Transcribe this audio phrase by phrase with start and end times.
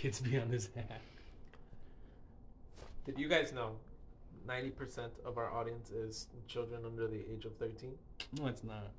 [0.00, 1.00] kids be on this app.
[3.04, 3.72] Did you guys know
[4.48, 7.92] 90% of our audience is children under the age of 13?
[8.38, 8.92] No, it's not.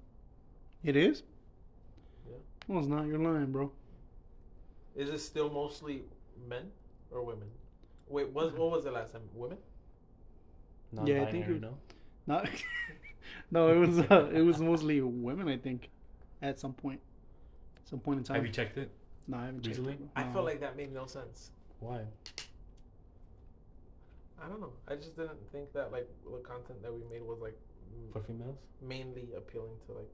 [0.84, 1.24] It is.
[2.30, 2.36] Yeah.
[2.68, 3.08] Well, it's not.
[3.08, 3.72] You're lying, bro.
[4.96, 6.04] Is it still mostly
[6.48, 6.66] men
[7.10, 7.48] or women?
[8.08, 9.22] Wait, what, what was the last time?
[9.34, 9.58] Women?
[11.06, 11.78] Yeah, I think Non-binary, it- no.
[12.28, 12.50] Not.
[13.52, 14.00] no, it was.
[14.00, 15.48] Uh, it was mostly women.
[15.48, 15.90] I think,
[16.42, 17.00] at some point,
[17.86, 18.36] some point in time.
[18.36, 18.92] Have you checked it?
[19.28, 19.94] No, I haven't checked recently?
[19.94, 20.00] it.
[20.16, 20.34] I No.
[20.34, 21.52] feel like that made no sense.
[21.80, 22.02] Why?
[24.44, 24.74] I don't know.
[24.88, 27.58] I just didn't think that like the content that we made was like
[28.12, 28.58] For females?
[28.82, 30.10] mainly appealing to like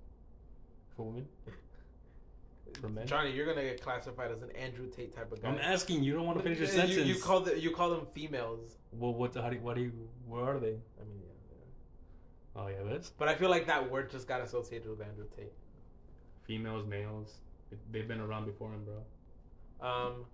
[0.95, 1.27] For women?
[2.81, 3.07] For men?
[3.07, 3.31] Johnny.
[3.31, 5.48] You're gonna get classified as an Andrew Tate type of guy.
[5.49, 6.03] I'm asking.
[6.03, 6.95] You don't want to finish your sentence.
[6.98, 8.76] You, you call the, you call them females.
[8.91, 9.34] Well, what?
[9.35, 9.57] How do?
[9.59, 9.91] What do you?
[10.27, 10.76] Where are they?
[10.99, 11.55] I mean, yeah,
[12.57, 12.62] yeah.
[12.63, 15.53] Oh yeah, this But I feel like that word just got associated with Andrew Tate.
[16.43, 17.35] females, males.
[17.91, 19.88] They've been around before him, bro.
[19.88, 20.26] Um,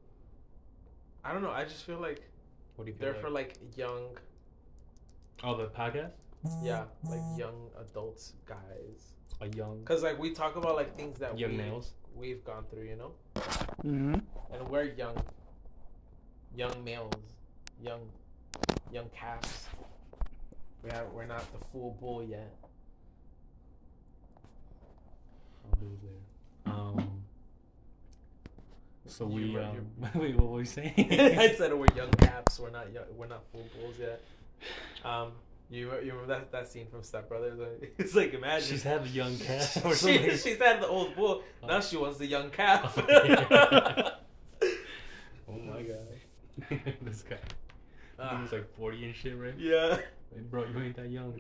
[1.24, 1.52] I don't know.
[1.52, 2.22] I just feel like
[2.76, 3.22] What do you feel they're like?
[3.22, 4.18] for like young,
[5.44, 6.12] Oh, the podcast.
[6.62, 9.14] yeah, like young adults, guys.
[9.42, 11.92] A young, Cause like we talk about like things that young we, males.
[12.16, 13.12] we've gone through, you know,
[13.84, 14.22] Mhm.
[14.54, 15.18] and we're young,
[16.56, 17.12] young males,
[17.82, 18.10] young,
[18.92, 19.68] young calves.
[20.84, 22.56] We have we're not the full bull yet.
[25.66, 26.78] I'll do it later.
[26.78, 27.13] Um.
[29.06, 29.88] So we were- um.
[30.16, 30.94] Wait, what were we saying?
[31.12, 32.60] I said we're young calves.
[32.60, 34.22] We're not young, we're not full bulls yet.
[35.04, 35.32] Um,
[35.70, 37.60] you you remember that that scene from Step Brothers?
[37.98, 41.44] It's like imagine She's had the young cat or she, she's had the old bull.
[41.62, 41.82] Now Oh.
[41.82, 42.98] she wants the young calf.
[42.98, 44.12] Oh
[45.60, 46.08] my god.
[47.02, 47.36] this guy.
[47.36, 49.54] Think Ah, he's like 40 and shit, right?
[49.58, 49.98] yeah.
[50.32, 51.34] Like, bro, you ain't that young.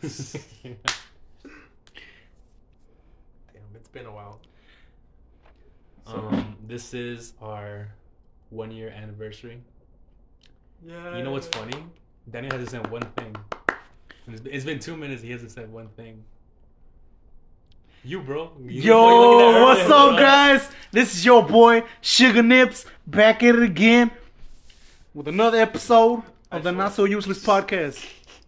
[0.00, 0.76] Damn,
[3.74, 4.40] it's been a while.
[6.06, 7.88] Um, this is our
[8.50, 9.60] one year anniversary.
[10.84, 11.16] Yeah.
[11.16, 11.76] You know what's funny?
[12.30, 13.34] Daniel hasn't said one thing.
[14.28, 15.22] It's been, it's been two minutes.
[15.22, 16.22] He hasn't said one thing.
[18.04, 18.50] You, bro.
[18.60, 20.68] You- Yo, what you looking at what's up, guys?
[20.90, 24.10] This is your boy Sugar Nips back at it again
[25.14, 28.04] with another episode of the Not So Useless podcast.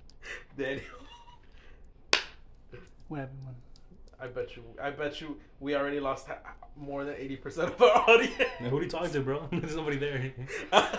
[0.59, 0.83] Daniel,
[3.09, 3.39] What happened?
[4.25, 4.31] Man?
[4.31, 4.63] I bet you.
[4.83, 5.37] I bet you.
[5.61, 6.29] We already lost
[6.77, 8.33] more than eighty percent of our audience.
[8.61, 9.49] Now, who do you talk to, bro?
[9.53, 10.33] There's nobody there.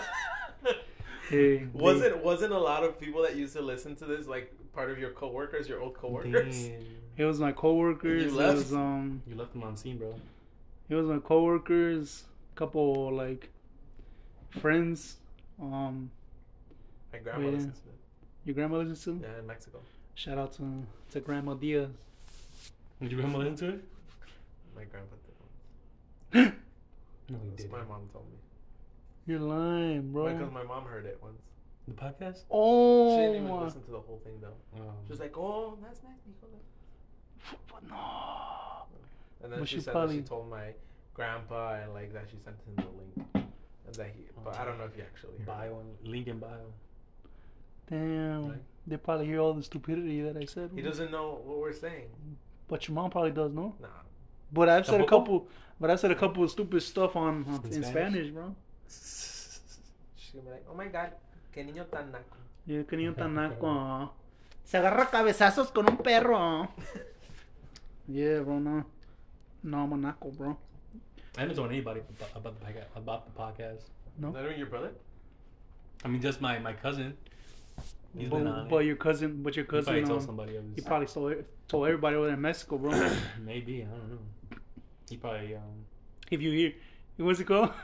[1.28, 4.92] Hey, wasn't wasn't a lot of people that used to listen to this like part
[4.92, 6.68] of your coworkers, your old coworkers?
[6.68, 6.82] Damn.
[7.16, 8.22] It was my coworkers.
[8.22, 8.56] You It left?
[8.58, 10.14] was um, You left them on scene, bro.
[10.88, 12.22] it was my coworkers.
[12.54, 13.50] A couple like
[14.60, 15.16] friends.
[15.60, 16.12] Um,
[17.12, 17.50] My grandma Yeah.
[17.54, 17.94] listens to it.
[18.44, 19.18] your grandma listens to.
[19.20, 19.80] Yeah, in Mexico.
[20.14, 21.90] Shout out to to Grandma Diaz.
[23.00, 23.84] Did your grandma listen to it?
[24.74, 25.16] My grandpa
[26.32, 26.52] did.
[27.28, 27.72] No, he didn't.
[27.72, 28.36] my mom told me.
[29.26, 30.32] You're lying, bro.
[30.32, 31.42] Because my mom heard it once.
[31.88, 32.44] The podcast?
[32.52, 34.54] oh, She didn't even listen to the whole thing though.
[34.78, 34.92] Oh.
[35.06, 38.86] She was like, "Oh, that's nice." Nicola." no.
[39.42, 40.72] And then Well, she she said probably- that she told my
[41.14, 44.22] grandpa and like that she sent him the link, and that he.
[44.44, 45.40] But I don't know if he actually heard.
[45.40, 45.46] it.
[45.46, 46.72] Bio, link in bio.
[47.90, 48.48] Damn.
[48.50, 48.58] Right.
[48.86, 50.70] They probably hear all the stupidity that I said.
[50.74, 52.08] He doesn't know what we're saying.
[52.68, 53.74] But your mom probably does, no?
[53.80, 53.88] Nah.
[54.52, 55.48] But I've said a couple.
[55.80, 57.92] But I said a couple of stupid stuff on, on In in, Spanish?
[57.92, 58.30] Spanish?
[58.30, 58.54] bro.
[58.88, 61.12] She's gonna be like, "Oh my God,
[61.52, 64.10] que niño tan naco." Yeah, que niño tan naco.
[64.64, 66.68] Se agarra cabezazos con un perro.
[68.08, 68.60] Yeah, bro.
[68.60, 68.84] No,
[69.64, 70.56] no, I'm a naco, bro.
[71.36, 72.86] I haven't told anybody about, about the podcast.
[72.94, 73.82] About the podcast.
[74.16, 74.30] No.
[74.30, 74.92] Not even your brother.
[76.04, 77.16] I mean, just my my cousin.
[78.16, 78.86] He's been on But, but it.
[78.86, 80.56] your cousin, but your He probably cousin, told um, somebody.
[80.56, 82.90] Of he probably told told everybody over there in Mexico, bro.
[83.44, 84.18] maybe I don't know.
[85.10, 85.62] He probably um.
[86.30, 86.72] if you hear,
[87.18, 87.70] what's it called?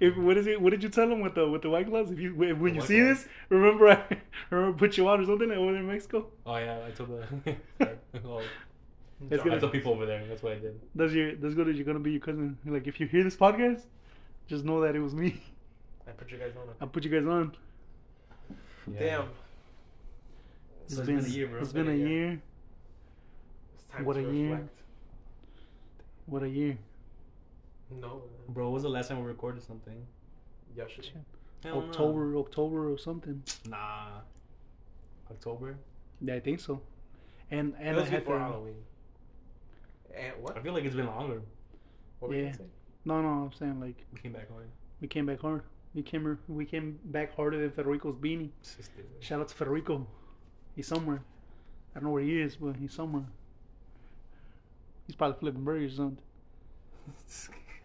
[0.00, 0.58] If what is it?
[0.58, 2.10] What did you tell him with the with the white gloves?
[2.10, 3.24] If you when when you see gloves.
[3.24, 4.02] this, remember I
[4.50, 6.28] remember put you on or something over there in Mexico.
[6.46, 7.56] Oh yeah, I told the.
[9.28, 10.24] That's gonna- told people over there.
[10.26, 10.80] That's what I did.
[10.94, 12.56] That's your that's gonna you're gonna be your cousin.
[12.64, 13.82] Like if you hear this podcast,
[14.46, 15.42] just know that it was me.
[16.08, 16.74] I put you guys on.
[16.80, 17.54] I put you guys on.
[18.92, 18.98] Yeah.
[18.98, 19.24] Damn.
[20.88, 21.60] So it's been a year, bro.
[21.60, 22.40] It's been a year.
[23.74, 24.68] It's time What to a year.
[26.26, 26.78] What a year.
[27.90, 28.22] No.
[28.48, 30.06] Bro, when was the last time we recorded something?
[30.76, 31.12] Yesterday.
[31.64, 31.88] I don't know.
[31.88, 33.42] October, October or something.
[33.68, 34.20] Nah.
[35.30, 35.76] October.
[36.20, 36.80] Yeah, I think so.
[37.50, 38.74] And It and I was had before to, Halloween.
[40.16, 40.56] And what?
[40.56, 41.42] I feel like it's been longer.
[42.20, 42.52] What were Yeah.
[42.52, 42.68] gonna?
[43.04, 44.68] No, no, I'm saying like We came back hard.
[45.00, 45.62] we came back hard.
[45.94, 48.50] We came we came back harder than Federico's beanie.
[49.20, 50.06] Shout out to Federico.
[50.76, 51.22] He's somewhere.
[51.94, 53.24] I don't know where he is, but he's somewhere.
[55.06, 56.18] He's probably flipping burgers or something.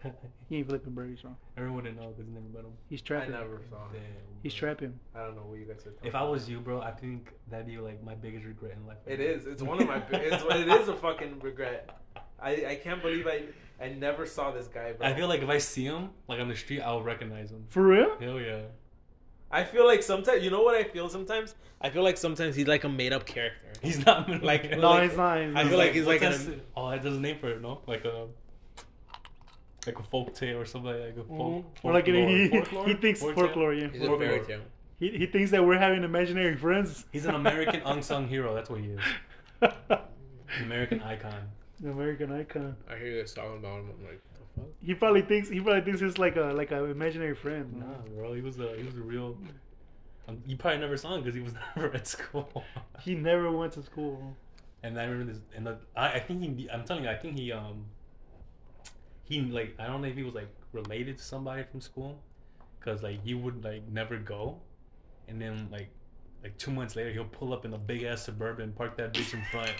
[0.48, 1.36] He ain't flipping burgers, bro.
[1.56, 2.72] Everyone would know because never met him.
[2.90, 3.34] He's trapping.
[3.34, 3.50] I trapping.
[3.52, 3.92] never saw him.
[3.92, 4.02] Damn,
[4.42, 4.58] He's bro.
[4.68, 4.98] trapping.
[5.14, 7.30] I don't know what you guys are talking If I was you, bro, I think
[7.48, 8.98] that'd be like my biggest regret in life.
[9.06, 9.46] It is.
[9.46, 10.02] It's one of my.
[10.10, 11.98] It's it is a fucking regret.
[12.40, 13.44] I I can't believe I
[13.82, 15.06] I never saw this guy, bro.
[15.06, 17.64] I feel like if I see him like on the street, I'll recognize him.
[17.68, 18.16] For real?
[18.20, 18.62] Hell yeah.
[19.52, 21.54] I feel like sometimes you know what I feel sometimes.
[21.80, 23.66] I feel like sometimes he's like a made up character.
[23.82, 25.38] He's not Like- No, like- he's not.
[25.40, 25.66] He's I not.
[25.68, 27.80] feel like he's like an- oh, that does a name for it, no?
[27.86, 28.28] Like a
[29.86, 31.28] like a folk tale or something like a folk.
[31.28, 31.62] Mhm.
[31.64, 32.28] folk Or like lore.
[32.28, 32.86] he, Folklore?
[32.86, 33.34] he thinks Folktale?
[33.34, 33.88] folklore, yeah.
[33.88, 34.28] He's a Folklore.
[34.28, 34.60] fairy tale.
[35.00, 37.04] He, he thinks that we're having imaginary friends.
[37.12, 38.54] He's an American unsung hero.
[38.54, 39.00] That's what he is.
[40.62, 41.48] American icon.
[41.84, 42.76] American icon.
[42.88, 43.90] I hear you guys talking about him.
[43.98, 44.66] I'm like, the fuck?
[44.80, 47.72] He probably thinks he probably thinks it's like a like an imaginary friend.
[47.78, 49.36] Nah, bro, he was a he was a real.
[50.28, 52.64] Um, you probably never saw him because he was never at school.
[53.00, 54.36] He never went to school.
[54.84, 57.38] And I remember this, and the, I, I think he, I'm telling you, I think
[57.38, 57.84] he, um,
[59.22, 62.20] he like, I don't know if he was like related to somebody from school,
[62.80, 64.58] cause like he would like never go,
[65.28, 65.88] and then like,
[66.42, 69.34] like two months later he'll pull up in a big ass suburban, park that bitch
[69.34, 69.70] in front,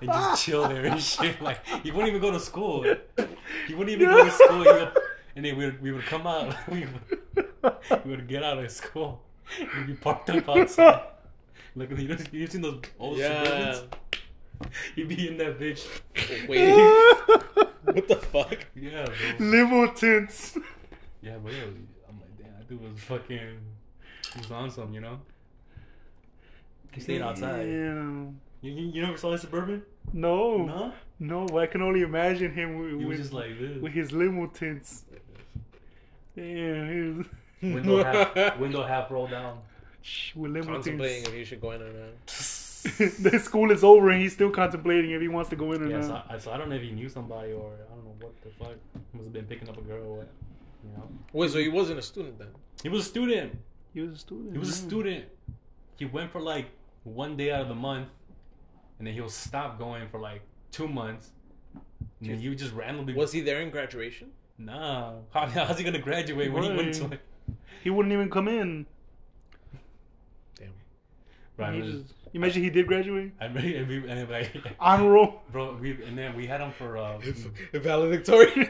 [0.00, 1.40] and just chill there and shit.
[1.40, 2.82] Like he wouldn't even go to school.
[3.66, 4.62] He wouldn't even go to school.
[4.62, 4.92] He would,
[5.36, 6.54] and then we would, we would come out.
[6.68, 9.22] We would, we would get out of school.
[9.58, 11.02] We'd be parked up outside.
[11.74, 13.44] Look, you know, you seen those old Yeah.
[13.44, 13.84] Suburbans?
[14.96, 15.86] He'd be in that bitch.
[16.48, 16.72] Wait.
[17.84, 18.66] what the fuck?
[18.74, 19.46] Yeah, bro.
[19.46, 20.58] Limo tints.
[21.22, 21.62] Yeah, but yeah,
[22.08, 23.58] I'm like, damn, that dude was fucking.
[24.34, 25.20] He was on some, you know.
[26.92, 27.62] He stayed outside.
[27.64, 28.40] Damn.
[28.60, 29.82] You, you, you never saw his suburban?
[30.12, 30.92] No, No.
[31.20, 33.80] no, but I can only imagine him with, with, just like this.
[33.80, 35.04] with his limo tints.
[36.36, 37.26] Damn, he was
[37.62, 39.58] Window half, window half rolled down.
[40.36, 41.28] With limo Contemplating tints.
[41.30, 42.26] if you should go in or not.
[42.28, 45.90] the school is over and he's still contemplating if he wants to go in or
[45.90, 46.26] Yeah, so not.
[46.30, 48.50] I, so I don't know if he knew somebody or I don't know what the
[48.50, 48.76] fuck.
[49.12, 50.28] Must have been picking up a girl or what.
[50.84, 51.08] You know.
[51.32, 52.48] Wait, so he wasn't a student then?
[52.82, 53.58] He was a student.
[53.92, 54.52] He was a student.
[54.52, 55.24] He was a student.
[55.96, 56.66] He went for like
[57.02, 58.08] one day out of the month,
[58.98, 60.42] and then he'll stop going for like
[60.72, 61.30] two months.
[62.20, 63.14] And then he would just randomly.
[63.14, 64.30] Was he there in graduation?
[64.58, 65.14] Nah.
[65.30, 67.12] How, how's he gonna graduate when he went to Right.
[67.14, 67.20] it?
[67.84, 68.86] He wouldn't even come in.
[70.58, 70.68] Damn.
[71.56, 71.74] Right.
[71.74, 73.32] He it was- just- imagine he did graduate.
[73.40, 74.50] I really, and we, and like,
[74.80, 75.42] Honor roll.
[75.50, 77.18] bro, we, and then we had him for uh,
[77.72, 78.68] Valedictorian.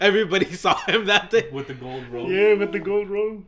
[0.00, 1.48] Everybody saw him that day.
[1.50, 2.28] with the gold robe.
[2.30, 3.42] Yeah, with the gold roll.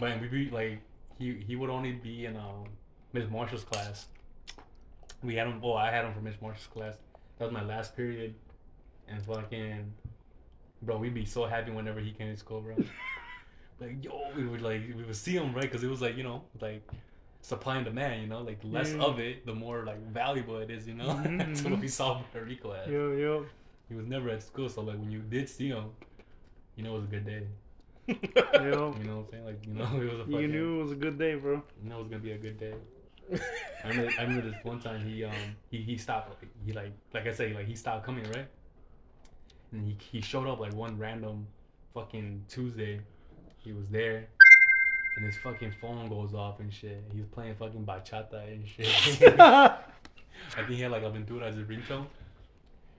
[0.00, 0.80] But we be like,
[1.18, 2.64] he he would only be in um
[3.12, 4.06] Miss Marshall's class.
[5.22, 5.60] We had him.
[5.62, 6.94] Oh, I had him for Miss Marshall's class.
[7.38, 8.34] That was my last period,
[9.08, 9.92] and fucking,
[10.82, 12.76] bro, we'd be so happy whenever he came to school, bro.
[13.80, 16.22] like, yo, we would like we would see him right because it was like you
[16.24, 16.82] know like
[17.40, 19.02] supply and demand, you know, like less Yeah.
[19.02, 21.04] of it, the more like valuable it is, you know.
[21.24, 21.70] Mhm, That's mhm.
[21.70, 22.88] what we saw every class.
[22.88, 23.46] Yo, yo.
[23.88, 25.86] He was never at school, so like when you did see him,
[26.76, 27.42] you know it was a good day.
[28.08, 28.94] Yo.
[28.98, 29.44] You know what I'm saying?
[29.44, 30.40] Like you know it was a fucking.
[30.40, 31.62] You knew it was a good day, bro.
[31.82, 32.74] You know it was gonna be a good day.
[33.84, 35.32] I remember, I remember this one time he um
[35.70, 38.48] he, he stopped like, he like like I say like he stopped coming right,
[39.72, 41.46] and he he showed up like one random
[41.94, 43.00] fucking Tuesday,
[43.58, 44.28] he was there,
[45.16, 47.02] and his fucking phone goes off and shit.
[47.12, 49.38] He was playing fucking bachata and shit.
[49.40, 49.76] I
[50.56, 52.06] think he had like Aventura as a ringtone,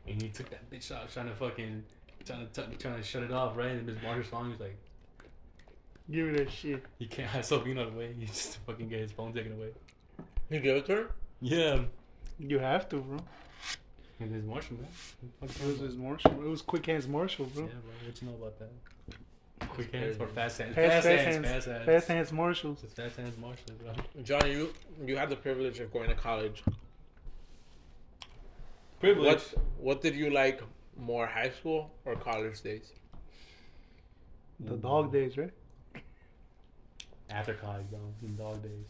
[0.08, 1.84] and he took that bitch out trying to fucking
[2.26, 3.72] trying to t- trying to shut it off right.
[3.72, 4.78] And Miss Marshall's song was like
[6.12, 6.84] Give me that shit.
[6.98, 8.14] he can't have Sabina away.
[8.18, 9.70] He just fucking get his phone taken away.
[10.50, 11.12] You give it to her?
[11.42, 11.82] Yeah.
[12.40, 13.20] You have to, bro.
[14.20, 14.88] And his Marshall, man.
[15.40, 16.32] What the fuck It was you know his Marshall.
[16.32, 17.64] It was quick hands Marshall, bro.
[17.64, 18.08] Yeah, bro.
[18.08, 18.70] What you know about that?
[19.70, 20.36] Quick hands or crazy.
[20.36, 20.76] fast hands?
[20.76, 21.48] Fast, Fast, fast hands, hands.
[21.48, 21.86] Fast hands.
[21.86, 22.84] Fast hands Marshalls.
[22.84, 24.24] It's fast hands Marshall, bro.
[24.24, 24.74] Johnny, you
[25.06, 26.64] you had the privilege of going to college.
[29.00, 29.28] Privilege.
[29.28, 30.62] What what did you like
[30.98, 32.92] more, high school or college days?
[34.60, 35.52] The dog days, right?
[37.30, 38.00] After college, bro.
[38.22, 38.88] The dog days.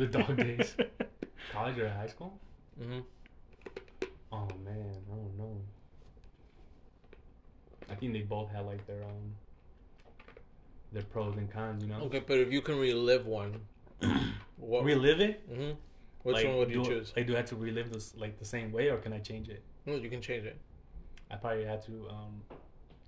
[0.00, 0.74] The dog days.
[1.52, 2.40] College or high school?
[2.80, 3.00] Mm-hmm.
[4.32, 5.60] Oh man, I don't know.
[7.90, 9.34] I think they both had like their own
[10.90, 12.00] their pros and cons, you know.
[12.06, 13.60] Okay, but if you can relive one,
[14.56, 14.84] what?
[14.84, 15.42] Relive it?
[15.46, 15.72] hmm
[16.22, 17.12] Which Like, one would you do- choose?
[17.14, 19.50] Like, do I have to relive this like the same way, or can I change
[19.50, 19.62] it?
[19.84, 20.58] No, you can change it.
[21.30, 22.40] I probably had to um,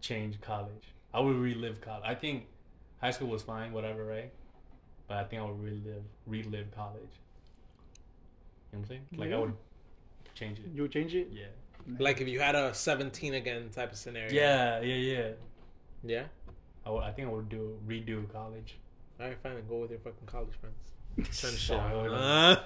[0.03, 0.93] change college.
[1.15, 2.05] I would relive college.
[2.05, 2.49] I think
[3.01, 4.31] high school was fine, whatever, right?
[5.09, 7.03] But I think I would relive relive college.
[8.73, 9.03] You know what I'm saying?
[9.17, 9.37] Like Yeah.
[9.37, 9.55] I would
[10.35, 10.65] change it.
[10.75, 11.29] You would change it?
[11.31, 11.47] Yeah.
[11.99, 14.33] Like if you had a seventeen again type of scenario.
[14.33, 15.29] Yeah, yeah, yeah.
[16.05, 16.25] Yeah.
[16.87, 18.79] I, would, I think I would do redo college.
[19.21, 19.55] All right, fine.
[19.55, 21.31] Then go with your fucking college friends.
[21.37, 21.79] Send Shit, shit.
[21.79, 22.57] Uh,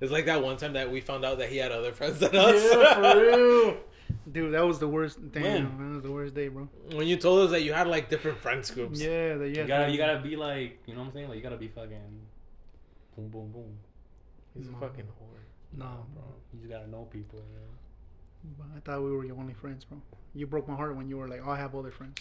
[0.00, 2.34] it's like that one time that we found out that he had other friends than
[2.34, 2.62] us.
[2.62, 3.76] Yeah, for real.
[4.30, 5.18] Dude, that was the worst.
[5.32, 5.42] Damn,
[5.78, 5.88] When?
[5.88, 6.68] that was the worst day, bro.
[6.94, 9.00] When you told us that you had like different friends groups.
[9.00, 9.66] Yeah, that You yeah.
[9.66, 11.28] gotta, you gotta be like, you know what I'm saying?
[11.28, 12.20] Like, you gotta be fucking,
[13.16, 13.78] boom, boom, boom.
[14.56, 14.78] He's a No.
[14.78, 15.42] fucking whore.
[15.76, 16.24] No, bro.
[16.52, 17.38] You just gotta know people.
[17.38, 18.56] You know?
[18.58, 20.00] But I thought we were your only friends, bro.
[20.34, 22.14] You broke my heart when you were like, "Oh, I have other friends."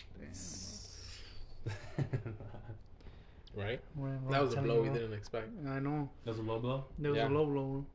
[1.97, 2.35] Damn.
[3.55, 3.81] Right?
[3.95, 4.11] bro.
[4.31, 5.49] That was a blow we didn't expect.
[5.67, 6.09] I know.
[6.23, 6.85] That was a low blow.
[6.99, 7.27] That was Yeah.
[7.27, 7.85] a low blow.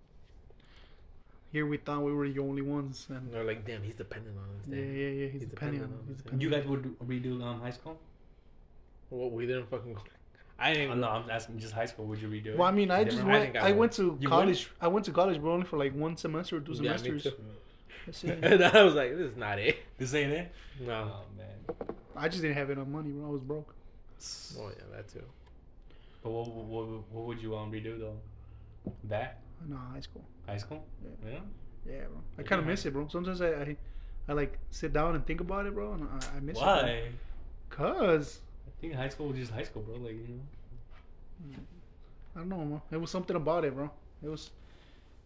[1.54, 1.58] Bro.
[1.58, 4.44] Here we thought we were the only ones, and They're like, damn, he's dependent on
[4.60, 4.66] us.
[4.68, 4.96] yeah, Damn.
[4.96, 5.26] yeah, yeah.
[5.28, 5.88] He's, He's depending on.
[5.88, 6.24] dependent on He's us, yeah.
[6.24, 7.98] depending You guys would redo um, high school?
[9.10, 9.96] Well, we didn't fucking.
[10.58, 11.00] I Uh, didn't.
[11.00, 12.06] no, I'm asking just high school.
[12.06, 12.58] Would you redo it?
[12.58, 13.52] Well, I mean, I Different- just went.
[13.52, 14.70] think I, I went to You college.
[14.80, 17.22] I went to college, but only for like one semester or two Yeah, semesters.
[17.24, 17.32] too.
[18.06, 18.38] That's it.
[18.44, 19.76] and I was like, this is not it.
[19.98, 20.52] This ain't it.
[20.80, 21.10] No.
[21.12, 21.96] Oh man.
[22.16, 23.26] I just didn't have enough money, bro.
[23.28, 23.74] I was broke.
[24.58, 25.22] Oh yeah, that too.
[26.22, 28.16] But what, what, what would you um redo though?
[29.04, 30.24] That No, high school.
[30.46, 30.84] high school?
[31.02, 31.30] Yeah.
[31.32, 31.40] Yeah.
[31.86, 32.20] Yeah, bro.
[32.38, 32.72] I kind of Yeah.
[32.72, 33.08] miss it, bro.
[33.08, 33.76] Sometimes I, I,
[34.28, 36.60] I like sit down and think about it, bro, and I, I miss it.
[36.60, 37.08] Why?
[37.70, 39.96] Cause I think high school was just high school, bro.
[39.96, 40.40] Like you
[41.50, 41.56] know.
[42.36, 42.82] I don't know, bro.
[42.90, 43.90] It was something about it, bro.
[44.22, 44.50] It was,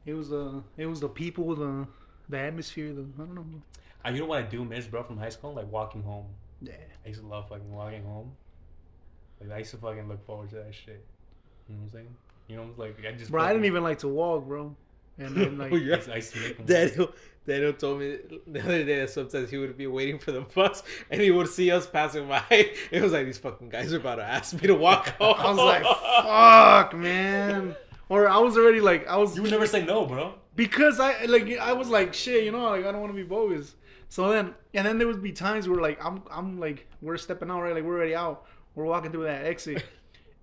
[0.05, 1.87] it was the, it was the people, the,
[2.29, 3.61] the atmosphere, the I don't know, bro.
[4.05, 5.55] Uh, you know what I do miss, bro, from high school?
[5.55, 6.27] Like walking home.
[6.61, 6.73] Yeah.
[7.05, 8.33] I used to love fucking walking home.
[9.41, 11.05] Like I used to fucking look forward to that shit.
[11.69, 12.17] You know what I'm saying?
[12.49, 13.31] You know, like I just.
[13.31, 14.75] Bro, I didn't even like to walk, bro.
[15.19, 15.97] And then like, Oh, I yeah.
[15.97, 16.55] used, I used to.
[16.65, 17.13] Daniel,
[17.47, 20.83] Daniel told me the other day that sometimes he would be waiting for the bus
[21.11, 22.43] and he would see us passing by.
[22.91, 25.35] It was like these fucking guys are about to ask me to walk home.
[25.39, 27.75] I was like, fuck, man.
[28.09, 30.35] Or I was already like, I was You would never say no, bro.
[30.57, 33.23] because I like I was like shit, you know, like I don't want to be
[33.29, 33.75] bogus.
[34.09, 37.51] So then, and then there would be times where like I'm I'm like we're stepping
[37.51, 39.85] out right, like we're already out, we're walking through that exit,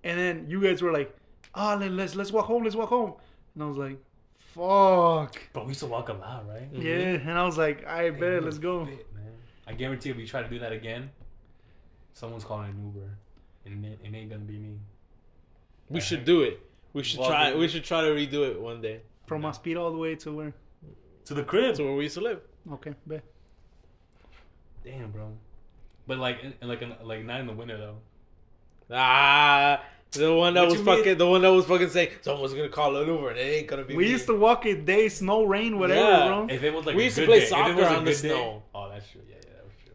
[0.04, 1.16] and then you guys were like,
[1.56, 3.14] oh let, let's let's walk home, let's walk home,
[3.54, 3.98] and I was like,
[4.36, 6.72] fuck, But we used to walk a lot, right?
[6.72, 6.82] Mhm.
[6.82, 8.84] yeah, and I was like, I bet no let's go.
[8.86, 9.32] fit, man.
[9.66, 11.10] I guarantee if we try to do that again,
[12.14, 13.08] someone's calling an Uber,
[13.64, 14.78] and it, it ain't gonna be me.
[15.88, 16.60] we should do it.
[16.92, 17.50] We should Well, try.
[17.50, 17.60] dude.
[17.60, 19.00] We should try to redo it one day.
[19.26, 20.54] From my speed all the way to where?
[21.26, 21.74] To the crib.
[21.76, 22.40] To where we used to live.
[22.72, 23.22] Okay, bet.
[24.84, 25.32] Damn, bro.
[26.06, 27.96] But like, in, in like, in, like not in the winter though.
[28.90, 29.82] Ah,
[30.12, 30.96] the one that What was you mean?
[30.98, 31.18] fucking.
[31.18, 33.84] The one that was fucking saying someone's gonna call an Uber and it ain't gonna
[33.84, 33.94] be.
[33.96, 34.10] We me.
[34.10, 36.26] used to walk it day, snow, rain, whatever, Yeah.
[36.28, 36.46] bro.
[36.48, 38.28] If it was like We a used to play day, soccer on the good day-
[38.28, 38.62] snow.
[38.74, 39.20] Oh, that's true.
[39.28, 39.94] Yeah, yeah, that was true.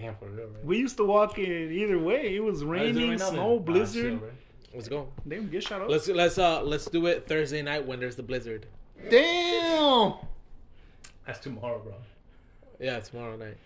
[0.00, 0.64] Damn, for real, right?
[0.64, 2.36] We used to walk it either way.
[2.36, 3.34] It was Why is it raining, right now then?
[3.34, 4.02] snow, Ah, blizzard.
[4.20, 4.32] chill, right?
[4.74, 5.08] Let's go.
[5.26, 5.88] Damn, get shut up.
[5.88, 8.66] Let's let's uh let's do it Thursday night when there's the blizzard.
[9.10, 10.14] Damn.
[11.26, 11.94] That's tomorrow, bro.
[12.80, 13.56] Yeah, tomorrow night.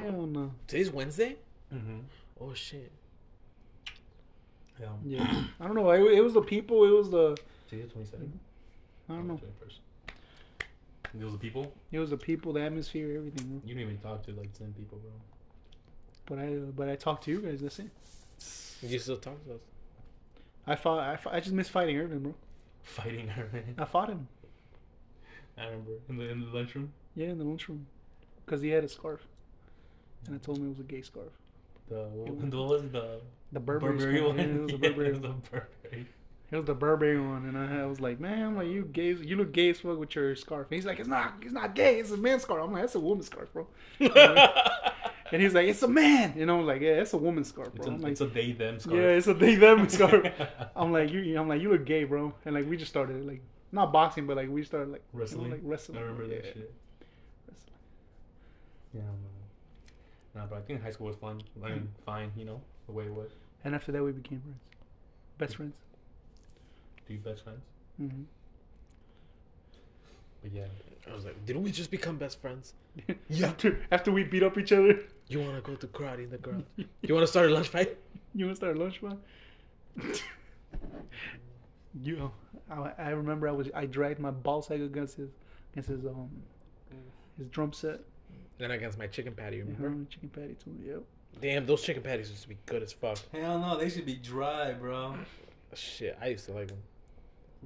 [0.00, 0.52] Hell no.
[0.66, 1.36] Today's Wednesday.
[1.74, 1.98] Mm-hmm.
[2.40, 2.90] Oh shit.
[4.80, 4.88] Yeah.
[5.04, 5.90] Yeah, I don't know.
[5.90, 6.84] It, it was the people.
[6.84, 7.36] It was the
[7.68, 8.38] Today's twenty seven.
[9.08, 9.40] I don't know.
[11.18, 11.72] It was the people.
[11.92, 13.46] It was the people, the atmosphere, everything.
[13.46, 13.60] Bro.
[13.64, 15.10] You didn't even talk to like ten people, bro.
[16.26, 17.60] But I but I talked to you guys.
[17.60, 17.90] That's it.
[18.82, 19.60] You still talk to us?
[20.66, 21.00] I fought.
[21.00, 22.34] I, fought, I just miss fighting Irvin, bro.
[22.82, 23.48] Fighting her.
[23.78, 24.28] I fought him.
[25.56, 26.92] I remember in the in the lunchroom.
[27.14, 27.86] Yeah, in the lunchroom,
[28.44, 29.26] because he had a scarf,
[30.26, 30.42] and I mm.
[30.42, 31.32] told him it was a gay scarf.
[31.88, 33.20] The what, was the
[33.52, 34.38] The Burberry, Burberry one?
[34.38, 35.10] Yeah, it was Yeah, Burberry.
[35.12, 36.06] was the Burberry.
[36.52, 39.12] It was the Burberry one, and I, I was like, "Man, I'm like you gay,
[39.14, 41.74] you look gay as fuck with your scarf." And he's like, "It's not, it's not
[41.74, 41.98] gay.
[41.98, 43.66] It's a man's scarf." I'm like, "That's a woman's scarf, bro."
[45.32, 47.70] And he's like, "It's a man," and I was like, "Yeah, it's a woman's scarf,
[47.74, 48.96] It's bro." a, I'm like, it's a they them scarf.
[48.96, 50.24] "Yeah, it's a they them scarf."
[50.76, 53.42] I'm like, "You," I'm like, "You look gay, bro," and like we just started like
[53.72, 55.50] not boxing, but like we started like you know, wrestling.
[55.50, 55.98] like wrestling.
[55.98, 56.52] I remember that Yeah.
[56.52, 56.72] shit.
[58.94, 59.16] Yeah, man.
[60.36, 61.40] Nah, but I think high school was fun.
[61.64, 63.30] I mean, fine, you know, the way it was.
[63.64, 64.60] And after that, we became friends,
[65.38, 65.74] best friends.
[67.08, 67.62] Do you best friends?
[68.00, 68.22] Mm-hmm.
[70.42, 70.66] But yeah,
[71.10, 72.74] I was like, didn't we just become best friends?
[73.28, 73.46] yeah.
[73.46, 76.38] After after we beat up each other, You want to go to karate in the
[76.38, 76.62] garage?
[77.02, 77.96] You want to start a lunch fight?
[78.34, 80.22] you want to start a lunch fight?
[82.02, 82.30] you,
[82.70, 85.30] I, I remember I was I dragged my ball sack against his
[85.72, 86.28] against his um
[87.38, 88.00] his drum set.
[88.58, 89.88] Then against my chicken patty, remember?
[89.88, 90.74] Uh-huh, chicken patty too.
[90.82, 91.02] Yep.
[91.40, 93.18] Damn, those chicken patties used to be good as fuck.
[93.32, 95.16] hell no, they should be dry, bro.
[95.74, 96.78] Shit, I used to like them.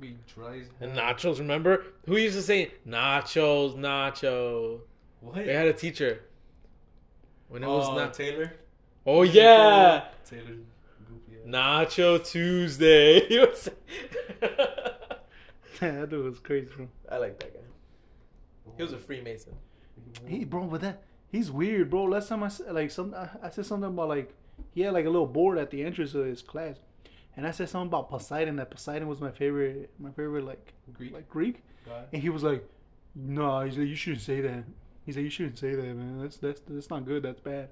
[0.00, 1.84] Be dry as And nachos, remember?
[2.06, 4.80] Who used to say nachos, nacho?
[5.20, 5.34] What?
[5.34, 6.22] They had a teacher.
[7.48, 8.14] When it was oh, not.
[8.14, 8.52] Taylor.
[9.06, 10.56] Oh yeah, Taylor.
[11.08, 11.38] Goofy.
[11.44, 11.46] ass.
[11.46, 13.28] Nacho Tuesday.
[15.80, 16.88] That dude was crazy, bro.
[17.08, 17.60] I like that guy.
[18.76, 19.54] He was a Freemason.
[20.26, 22.04] He, bro, but that he's weird, bro.
[22.04, 24.34] Last time I said like some, I, I said something about like
[24.72, 26.76] he had like a little board at the entrance of his class,
[27.36, 28.56] and I said something about Poseidon.
[28.56, 31.12] That Poseidon was my favorite, my favorite like Greek.
[31.12, 32.08] like Greek, God.
[32.12, 32.66] and he was like,
[33.14, 34.64] No, he's like, you shouldn't say that.
[35.06, 36.20] He's like, you shouldn't say that, man.
[36.20, 37.22] That's that's that's not good.
[37.22, 37.70] That's bad.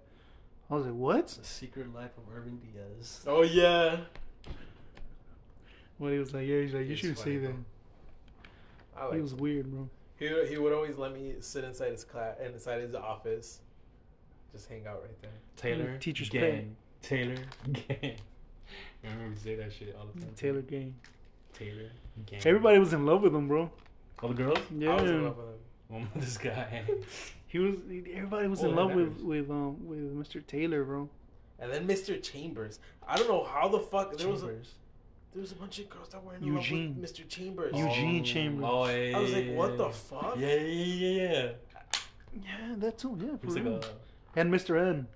[0.71, 1.29] I was like, what?
[1.29, 3.23] The Secret Life of Irving Diaz.
[3.27, 3.99] Oh yeah.
[5.99, 6.61] Well, he was like, yeah.
[6.61, 7.55] He's like, you He's shouldn't funny, say that.
[8.97, 9.23] I He like.
[9.23, 9.89] was weird, bro.
[10.19, 13.61] He would- he would always let me sit inside his class, and inside his office,
[14.53, 15.31] just hang out right there.
[15.57, 15.97] Taylor.
[15.99, 16.77] Teacher's gang.
[17.03, 17.37] Taylor.
[17.73, 18.17] Gang.
[19.05, 20.33] I remember you say that shit all the time.
[20.35, 20.95] Taylor Gang.
[21.53, 21.91] Taylor.
[22.27, 22.41] Gang.
[22.45, 23.71] Everybody was in love with him, bro.
[24.23, 24.59] All the girls?
[24.77, 24.91] Yeah.
[24.97, 26.09] I was in love with him.
[26.17, 26.83] This guy.
[27.51, 27.77] He was.
[28.13, 29.23] Everybody was Oh, in love with matters.
[29.23, 30.47] with um with Mr.
[30.47, 31.09] Taylor, bro.
[31.59, 32.23] And then Mr.
[32.23, 32.79] Chambers.
[33.07, 34.75] I don't know how the fuck there was a, Chambers.
[35.33, 36.89] There was a bunch of girls that were in Eugene.
[36.89, 37.29] love with Mr.
[37.29, 37.77] Chambers.
[37.77, 38.25] You- Eugene oh.
[38.25, 38.65] Chambers.
[38.69, 39.77] Oh, yeah, I was like, what yeah.
[39.77, 40.35] the fuck?
[40.39, 41.53] Yeah, yeah, yeah, yeah.
[42.45, 43.17] Yeah, that too.
[43.21, 43.81] Yeah, for was like a.
[44.37, 44.79] And Mr.
[44.81, 45.07] N.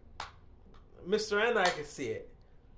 [1.08, 1.44] Mr.
[1.44, 2.28] N, I could see it.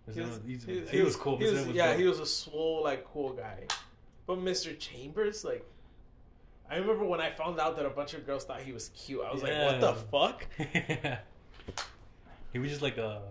[0.07, 1.37] He He was, was, he's- he was- cool.
[1.39, 1.99] he was- was yeah, dope.
[2.01, 3.65] he was a swole, like, cool guy.
[4.27, 4.79] But Mr.
[4.79, 5.65] Chambers, like,
[6.71, 9.21] I remember when I found out that a bunch of girls thought he was cute.
[9.23, 9.95] I was like, what the Yeah.
[10.11, 10.47] fuck?
[12.53, 13.23] he was just like a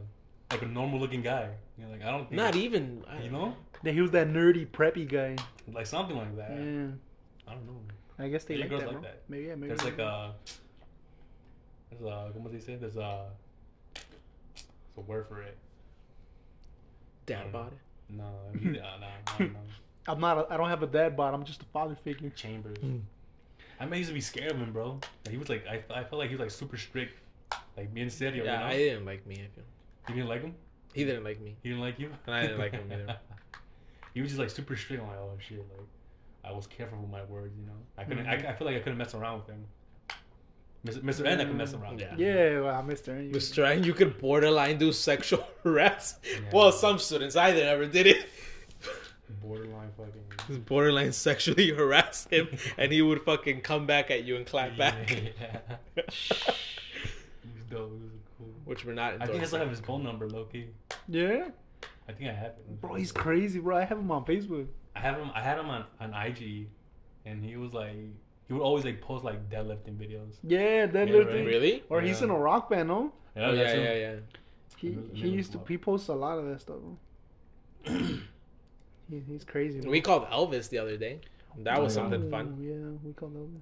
[0.51, 1.49] like a normal looking guy.
[1.77, 3.03] You know, like I don't think Not even.
[3.23, 5.35] you know That he was that nerdy preppy guy.
[5.71, 6.51] like something like that.
[6.51, 6.87] Yeah.
[7.47, 7.79] I don't know.
[8.19, 9.01] I guess they Yeah, like girls that, like bro.
[9.03, 9.21] that.
[9.27, 9.67] Maybe yeah, maybe.
[9.69, 10.33] There's like a
[11.89, 12.79] there's a como se dice?
[12.79, 13.25] There's a
[13.93, 15.57] there's a word for it.
[17.25, 17.71] Dad bod.
[18.09, 18.23] No,
[18.53, 19.07] I mean, uh, no,
[19.39, 19.59] no, no.
[20.07, 20.37] I'm not.
[20.37, 21.33] A, I don't have a dad bod.
[21.33, 22.29] I'm just a father figure.
[22.31, 22.77] Chambers.
[22.77, 22.97] Hmm.
[23.79, 24.99] I mean, I used to be scared of him, bro.
[25.25, 27.17] Like, he was like, I, I felt like he was like super strict,
[27.77, 28.43] like being serio.
[28.43, 28.65] Yeah, you know?
[28.65, 29.35] I didn't like me.
[29.35, 29.63] I feel.
[30.09, 30.55] You didn't like him?
[30.93, 31.55] He didn't like me.
[31.63, 32.11] He didn't like you?
[32.27, 33.15] And I didn't like him either.
[34.13, 35.01] he was just like super strict.
[35.01, 35.87] I'm like, oh shit, like
[36.43, 37.73] I was careful with my words, you know.
[37.97, 38.25] I couldn't.
[38.25, 38.45] Mhm.
[38.47, 39.65] I, I feel like I couldn't mess around with him.
[40.85, 41.01] Mr.
[41.01, 41.25] Mr.
[41.25, 41.99] N, I could mess around.
[42.01, 42.13] Yeah.
[42.17, 43.09] Yeah, well, Mr.
[43.17, 43.29] N.
[43.29, 43.65] you- Mr.
[43.65, 46.25] N, you could borderline do sexual harassment.
[46.43, 46.49] Yeah.
[46.51, 47.37] Well, some students.
[47.37, 48.25] I never did it.
[49.41, 50.21] Borderline fucking.
[50.47, 54.77] Just borderline sexually harass him, and he would fucking come back at you and clap
[54.77, 55.09] back.
[55.39, 55.77] Yeah.
[55.95, 56.01] he
[57.55, 57.91] was dope.
[57.91, 58.22] He was cool.
[58.65, 59.15] Which we're not.
[59.15, 59.59] I think I still endorsing.
[59.59, 60.67] have his phone number, low key.
[61.07, 61.49] Yeah,
[62.07, 62.81] I think I have it.
[62.81, 63.77] bro, he's crazy, bro.
[63.77, 64.67] I have him on Facebook.
[64.95, 65.31] I have him.
[65.35, 66.67] I had him on, on IG,
[67.25, 67.95] and he was like,
[68.47, 70.35] he would always like post like deadlifting videos.
[70.43, 71.45] Yeah, that Yeah, right.
[71.45, 71.83] Really?
[71.89, 73.11] Or he's in a rock band, no?
[73.35, 74.15] Yeah, Oh, yeah, yeah, yeah.
[74.77, 76.77] He he used to he posts a lot of that stuff.
[79.09, 79.81] He, he's crazy.
[79.81, 79.91] Bro.
[79.91, 81.19] We called Elvis the other day.
[81.59, 82.57] That was Oh, something Oh, fun.
[82.61, 83.61] Yeah, we called Elvis.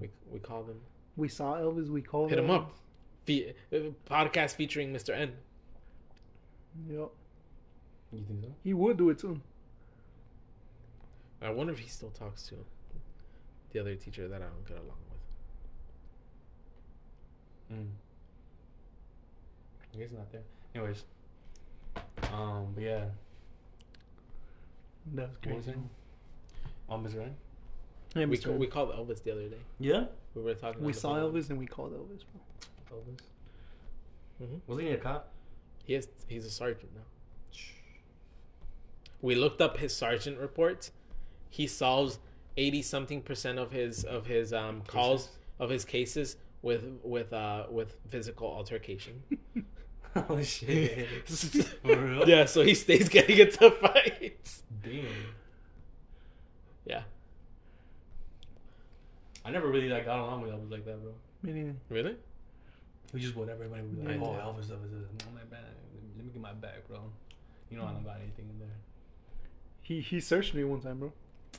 [0.00, 0.80] We, we called him.
[1.16, 1.88] We saw Elvis.
[1.88, 2.56] We called him Hit him Elvis.
[2.64, 2.74] up.
[3.26, 3.76] Fe- uh,
[4.08, 5.14] podcast featuring Mr.
[5.14, 5.32] N.
[6.88, 7.10] Yep.
[8.12, 8.48] You think so?
[8.64, 9.40] He would do it too.
[11.42, 12.54] I wonder if he still talks to
[13.72, 14.96] the other teacher that I don't get along
[17.70, 17.78] with.
[17.78, 17.86] Mm.
[19.96, 20.42] He's not there.
[20.74, 21.04] Anyways.
[22.32, 23.04] Um, but yeah.
[25.14, 25.70] That was crazy.
[25.70, 25.76] it?
[26.88, 27.22] Oh, Mr.
[27.22, 27.34] N?
[28.14, 28.56] Yeah, We, Mr.
[28.56, 29.56] we called Elvis the other day.
[29.78, 30.04] Yeah.
[30.34, 30.82] We were talking.
[30.82, 31.14] We saw.
[31.14, 32.40] Elvis and we called Elvis, bro.
[32.92, 33.20] Elvis.
[34.42, 34.60] Mhm.
[34.66, 35.32] Wasn't he a cop?
[35.84, 36.08] He is.
[36.28, 37.02] He's a sergeant now.
[39.22, 40.92] We looked up his sergeant reports.
[41.50, 42.18] He solves
[42.56, 45.38] eighty something percent of his of his um, calls Cases?
[45.58, 49.22] of his cases with with uh with physical altercation.
[50.16, 51.06] oh shit.
[51.82, 52.28] For real?
[52.28, 54.62] yeah, so he stays getting into fights.
[54.82, 55.04] Damn.
[56.86, 57.02] Yeah,
[59.44, 61.12] I never really like got along with Elvis like that, bro.
[61.42, 61.76] Me neither.
[61.88, 62.16] really?
[63.10, 63.64] He was just whatever.
[63.64, 64.40] Everybody would be like, I "Oh, did.
[64.42, 65.60] Elvis, Elvis, Elvis." I'm like, man,
[66.16, 67.00] let me get my bag, bro.
[67.70, 68.76] You know I don't got anything in there.
[69.82, 71.12] He he searched me one time, bro.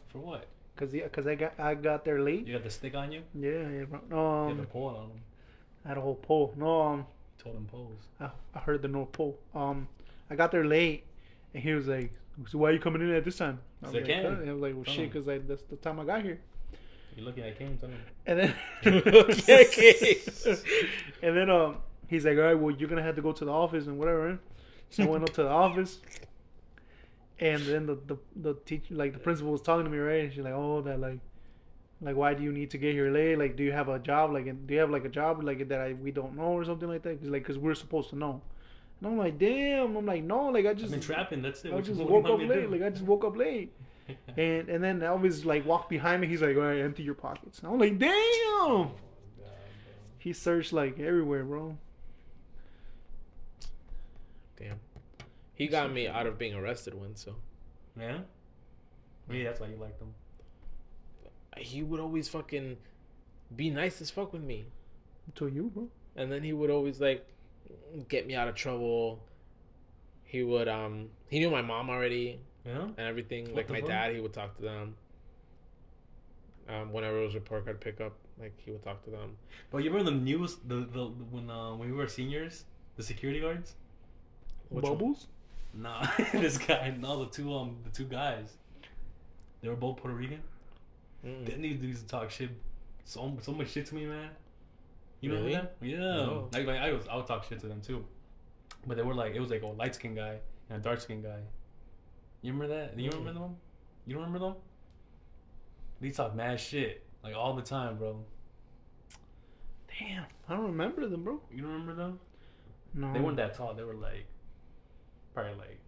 [0.10, 0.48] For what?
[0.78, 2.48] Cause, yeah, cause I got I got there late.
[2.48, 3.22] You got the stick on you?
[3.38, 4.00] Yeah, yeah, bro.
[4.10, 5.22] No, You had um, the pole on him.
[5.86, 6.54] I had a whole pole.
[6.56, 7.06] No, um,
[7.38, 8.00] Told him poles.
[8.20, 9.38] I, I heard the North Pole.
[9.56, 9.88] Um,
[10.30, 11.06] I got there late,
[11.54, 12.12] and he was like,
[12.48, 14.62] "So why are you coming in at this time?" I was like, And I was
[14.62, 15.10] like, "Well, Tell shit, him.
[15.10, 16.40] because like that's the time I got here."
[17.22, 17.78] You looking at Kane?
[17.78, 18.00] Tell him.
[18.26, 18.56] And then,
[21.22, 23.52] and then um, he's like, "All right, well, you're gonna have to go to the
[23.52, 24.40] office and whatever."
[24.90, 26.00] So I went up to the office,
[27.40, 30.24] and then the the the teacher, like the principal, was talking to me, right?
[30.24, 31.20] And she's like, "Oh, that like."
[32.04, 33.38] Like why do you need to get here late?
[33.38, 34.34] Like, do you have a job?
[34.34, 36.90] Like, do you have like a job like that I, we don't know or something
[36.90, 37.22] like that?
[37.22, 38.42] Cause like, cause we're supposed to know.
[39.00, 39.96] And I'm like, damn.
[39.96, 40.48] I'm like, no.
[40.48, 41.44] Like, I I've just been trapping.
[41.44, 41.72] That's it.
[41.72, 42.62] I just what do you woke up late.
[42.64, 42.68] do?
[42.70, 43.72] Like I just woke up late,
[44.38, 46.28] and and then Elvis like walked behind me.
[46.28, 48.90] He's like, "All right, empty your pockets." And I'm like, "Damn!"
[50.18, 51.78] He searched like everywhere, bro.
[54.58, 54.80] Damn.
[55.56, 57.36] He got me out of being arrested once, so.
[58.00, 58.20] Yeah.
[59.28, 60.14] Maybe that's why you liked him.
[61.58, 62.78] he would always fucking
[63.56, 64.66] be nice as fuck with me.
[65.36, 65.88] To you, bro.
[66.16, 67.26] and then he would always like
[68.10, 69.24] get me out of trouble.
[70.24, 72.84] He would um he knew my mom already Yeah.
[72.98, 73.46] and everything.
[73.48, 73.90] What like my fuck?
[73.90, 74.96] dad, he would talk to them.
[76.70, 79.36] Um, whenever it was a report card pickup, like he would talk to them.
[79.72, 82.66] But you remember the news the, the when uh, when we were seniors,
[82.98, 83.74] the security guards?
[84.70, 84.94] Which one?
[84.94, 85.28] Bubbles?
[85.74, 86.96] Nah, this guy.
[86.98, 88.54] No, the two um the two guys.
[89.62, 90.42] They were both Puerto Rican.
[91.26, 91.46] Mm.
[91.46, 92.50] Them niggas used to talk shit,
[93.06, 94.30] so so much shit to me, man.
[95.20, 95.54] You know Really?
[95.54, 95.68] them?
[95.82, 95.98] Yeah.
[95.98, 96.50] No.
[96.54, 98.04] Like, like I was, I would talk shit to them too.
[98.88, 100.38] But they were like, it was like a light skinned guy
[100.70, 101.40] and a dark skinned guy.
[102.42, 102.98] You remember that?
[102.98, 103.56] Do you remember them?
[104.06, 104.56] You don't remember them?
[106.00, 108.24] They talk mad shit like all the time, bro.
[110.00, 111.40] Damn, I don't remember them, bro.
[111.54, 112.20] You don't remember them?
[112.94, 113.14] No.
[113.14, 113.74] They weren't that tall.
[113.74, 114.26] They were like
[115.34, 115.80] probably like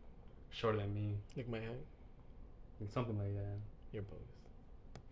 [0.52, 1.70] shorter than me, Like my height.
[2.80, 3.58] like something like that.
[3.92, 4.28] You're bogus.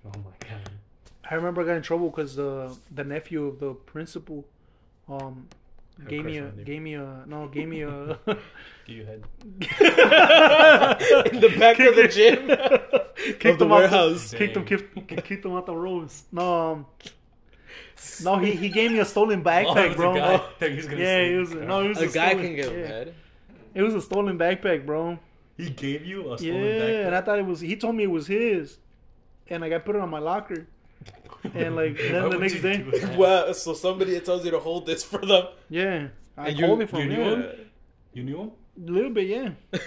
[0.05, 0.69] Oh my god.
[1.29, 4.45] I remember I got in trouble because the the nephew of the principal,
[5.09, 5.47] um,
[5.99, 8.17] Had gave me a gave me a no gave me a.
[8.85, 9.23] Give you a head.
[11.33, 12.47] In the back of the gym.
[13.39, 14.33] kicked Of the him out warehouse.
[14.33, 14.65] kicked him, Dang.
[14.65, 16.23] kicked, kicked him out the rows.
[16.31, 16.85] No, um,
[18.23, 20.11] no, he, he gave me a stolen Oh, backpack, was bro.
[20.15, 20.19] a
[20.59, 22.55] guy he was gonna Yeah, it was no, it was A a, guy stolen, can
[22.55, 22.87] get yeah.
[22.87, 23.13] head.
[23.75, 25.19] It was a stolen backpack, bro.
[25.57, 27.05] He gave you a stolen Yeah, backpack.
[27.07, 27.59] and I thought it was.
[27.59, 28.77] He told me it was his,
[29.47, 30.67] and like I put it on my locker.
[31.53, 33.09] And, like, then Why the next day- do?
[33.17, 35.45] Well, so somebody tells you to hold this for them.
[35.69, 37.41] Yeah, I And you- called it from you knew him.
[37.41, 37.51] him?
[38.13, 38.51] You knew him?
[38.87, 39.49] A little bit, yeah.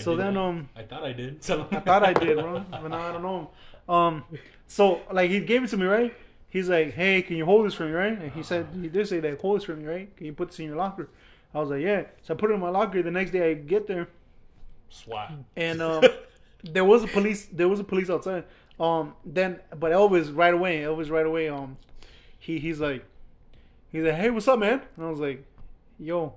[0.00, 0.48] So then, not.
[0.48, 1.44] um, I thought I did.
[1.44, 3.50] So I thought I did, bro, but now I don't know.
[3.94, 4.24] Um,
[4.66, 6.14] so like he gave it to me, right?
[6.48, 9.06] He's like, "Hey, can you hold this for me, right?" And he said, "He did
[9.06, 10.16] say that, hold this for me, right?
[10.16, 11.10] Can you put this in your locker?"
[11.54, 13.02] I was like, "Yeah." So I put it in my locker.
[13.02, 14.08] The next day I get there,
[14.88, 15.32] Swat.
[15.56, 16.02] and um,
[16.64, 17.46] there was a police.
[17.52, 18.44] There was a police outside.
[18.80, 20.80] Um, then but Elvis right away.
[20.80, 21.48] Elvis right away.
[21.48, 21.76] Um,
[22.38, 23.04] he he's like,
[23.90, 25.44] he's like, "Hey, what's up, man?" And I was like,
[25.98, 26.34] "Yo."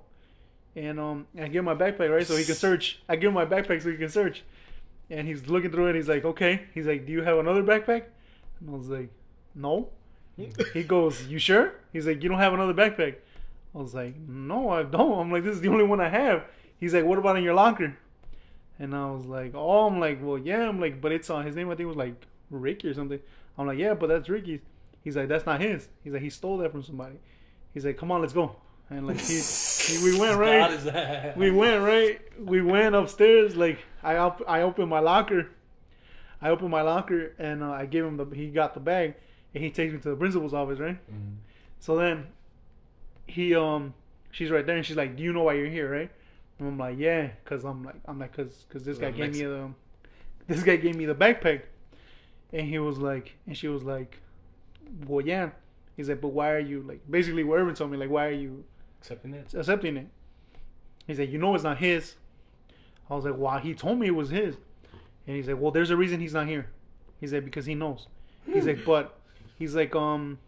[0.74, 3.00] And um, I give him my backpack, right, so he can search.
[3.08, 4.44] I give him my backpack so he can search.
[5.08, 5.96] And he's looking through it.
[5.96, 8.04] He's like, "Okay." He's like, "Do you have another backpack?"
[8.60, 9.08] And I was like,
[9.54, 9.88] "No."
[10.74, 13.16] he goes, "You sure?" He's like, "You don't have another backpack."
[13.74, 16.44] I was like, "No, I don't." I'm like, "This is the only one I have."
[16.78, 17.96] He's like, "What about in your locker?"
[18.78, 21.56] And I was like, "Oh, I'm like, well, yeah." I'm like, "But it's on his
[21.56, 21.70] name.
[21.70, 22.14] I think was like
[22.50, 23.18] Ricky or something."
[23.56, 24.60] I'm like, "Yeah, but that's Ricky's."
[25.02, 27.16] He's like, "That's not his." He's like, "He stole that from somebody."
[27.72, 28.56] He's like, "Come on, let's go."
[28.90, 30.70] And like he, he we went right.
[31.36, 32.20] We went right.
[32.38, 33.56] We went upstairs.
[33.56, 35.48] Like I op- I opened my locker.
[36.42, 38.26] I opened my locker and uh, I gave him the.
[38.34, 39.14] He got the bag
[39.54, 40.98] and he takes me to the principal's office, right?
[41.10, 41.36] Mhm.
[41.80, 42.26] So then
[43.26, 43.94] he um
[44.30, 46.10] she's right there and she's like, "Do you know why you're here, right?"
[46.58, 49.42] And I'm like, "Yeah, cuz I'm like I'm like cuz cuz this guy gave me
[49.42, 49.70] the
[50.46, 51.62] this guy gave me the backpack."
[52.52, 54.20] And he was like and she was like,
[55.06, 55.50] "Well, yeah."
[55.96, 58.32] He's like, "But why are you like basically what Irvin told me like why are
[58.32, 58.64] you
[59.00, 59.52] Accepting it.
[59.54, 60.08] accepting it?"
[61.06, 62.16] He's like, "You know it's not his."
[63.08, 64.56] I was like, "Wow, he told me it was his."
[65.26, 66.66] And he's like, "Well, there's a reason he's not here."
[67.20, 68.08] He's like, "Because he knows."
[68.46, 69.18] He's like, "But
[69.58, 70.38] he's like um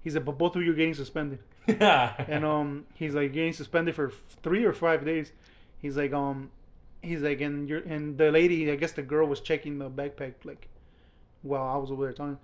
[0.00, 1.38] he's like, but both of you are getting suspended."
[1.80, 5.32] and um he's like getting suspended for three or five days.
[5.78, 6.50] He's like um
[7.02, 10.32] he's like and you're and the lady i guess the girl was checking the backpack
[10.44, 10.68] like
[11.42, 12.38] while i was over there talking.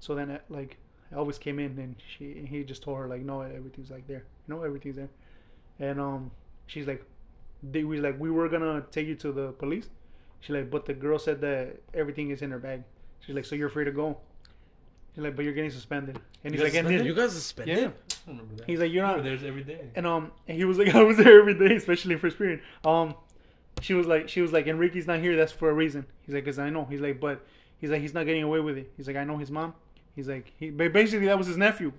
[0.00, 0.78] So then uh, like
[1.14, 4.24] elvis came in and she he just told her like no everything's like there.
[4.48, 5.10] No everything's there.
[5.78, 6.30] And um
[6.66, 7.04] she's like
[7.62, 9.88] they was like we were gonna take you to the police.
[10.40, 12.84] She like but the girl said that everything is in her bag.
[13.20, 14.18] She's like so you're free to go
[15.14, 17.76] she's like but you're getting suspended and You he's like and You guys suspended?
[17.78, 18.66] yeah I don't remember that.
[18.66, 19.80] He's like, "You're not- were there every day.
[19.96, 22.60] and um, and he was like, I was there every day, especially in first period.
[22.84, 23.14] Um,
[23.80, 25.34] she was like, she was like, Enrique's not here.
[25.36, 26.06] That's for a reason.
[26.24, 26.84] He's like, cause I know.
[26.84, 27.44] He's like, but
[27.78, 28.92] he's like, he's not getting away with it.
[28.96, 29.74] He's like, I know his mom.
[30.14, 31.92] He's like, he but basically that was his nephew.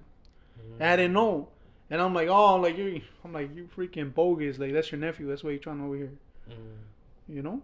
[0.79, 1.49] And I didn't know.
[1.89, 4.57] And I'm like, oh, like you, I'm like, you freaking bogus.
[4.59, 5.27] Like that's your nephew.
[5.27, 6.11] That's why you're trying over here.
[6.49, 6.55] Mm.
[7.35, 7.61] You know.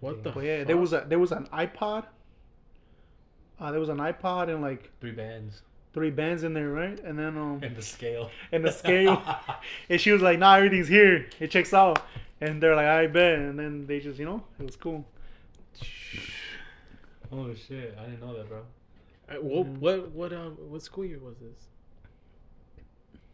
[0.00, 0.66] What the But yeah, fuck?
[0.66, 2.06] there was a there was an iPod.
[3.60, 6.98] Uh, there was an iPod and like Three bands three bands in there, right?
[7.00, 8.30] And then um, and the scale.
[8.52, 9.20] and the scale.
[9.90, 11.26] And she was like, "Nah, everything's here.
[11.40, 12.00] It checks out."
[12.40, 15.04] And they're like, "I bet." And then they just, you know, it was cool.
[17.32, 17.96] oh shit!
[18.00, 18.62] I didn't know that, bro.
[19.28, 19.78] Uh, what, Mhm.
[19.78, 21.66] what what um what school year was this?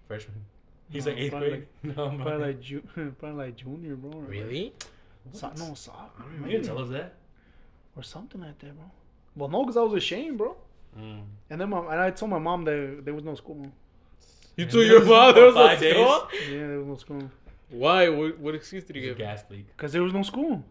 [0.09, 0.45] Freshman.
[0.91, 1.67] He's No, like eighth probably grade.
[1.97, 2.83] no, I'm Probably like, ju-
[3.19, 4.13] probably like junior, bro.
[4.13, 4.73] or like- Really?
[5.33, 6.49] So, no, so, I don't You remember.
[6.53, 7.15] didn't tell us that.
[7.97, 8.91] or something like that, bro.
[9.37, 10.57] Well, no, because I was ashamed, bro.
[10.99, 11.23] Mm.
[11.51, 13.67] And then my, and I told my mom that there was no school.
[14.57, 15.93] You And told your was mom there was five no days.
[15.95, 16.29] school?
[16.51, 17.31] Yeah, there was no school.
[17.71, 18.09] Why?
[18.09, 19.19] What, what excuse did you was a give?
[19.19, 19.67] gas leak.
[19.77, 20.65] Because there was no school.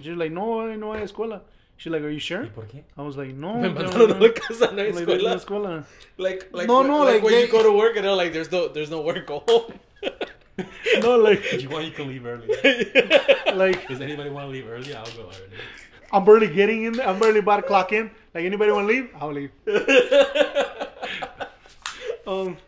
[0.00, 1.40] She's like, no, no hay escuela.
[1.76, 2.42] She's like, are you sure?
[2.42, 2.82] ¿Y por qué?
[2.96, 3.54] I was like, no.
[3.58, 4.16] Me no, mandaron no.
[4.16, 5.44] a la casa, no hay Like, there's no escuela.
[5.44, 5.84] escuela.
[6.16, 8.14] Like, like, No, like, no, like, like when they- you go to work and they're
[8.14, 9.72] like, there's no, there's no work, go home.
[11.00, 12.48] No, like, If you want, you can leave early.
[13.54, 14.92] like, Does anybody want to leave early?
[14.94, 15.58] I'll go early.
[16.12, 17.06] I'm barely getting in there.
[17.08, 18.10] I'm barely about to clock in.
[18.34, 19.10] Like anybody want to leave?
[19.20, 19.50] I'll leave.
[22.26, 22.58] Um,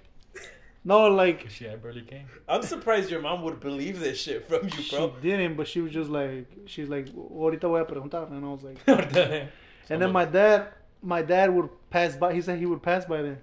[0.85, 2.27] no, like she I barely came.
[2.49, 4.81] I'm surprised your mom would believe this shit from you, bro.
[4.81, 5.15] she bro.
[5.21, 8.63] didn't, but she was just like, she's like, ahorita voy a preguntar, and I was
[8.63, 9.49] like, What the heck?
[9.91, 10.69] and then my dad,
[11.03, 12.33] my dad would pass by.
[12.33, 13.39] He said he would pass by there,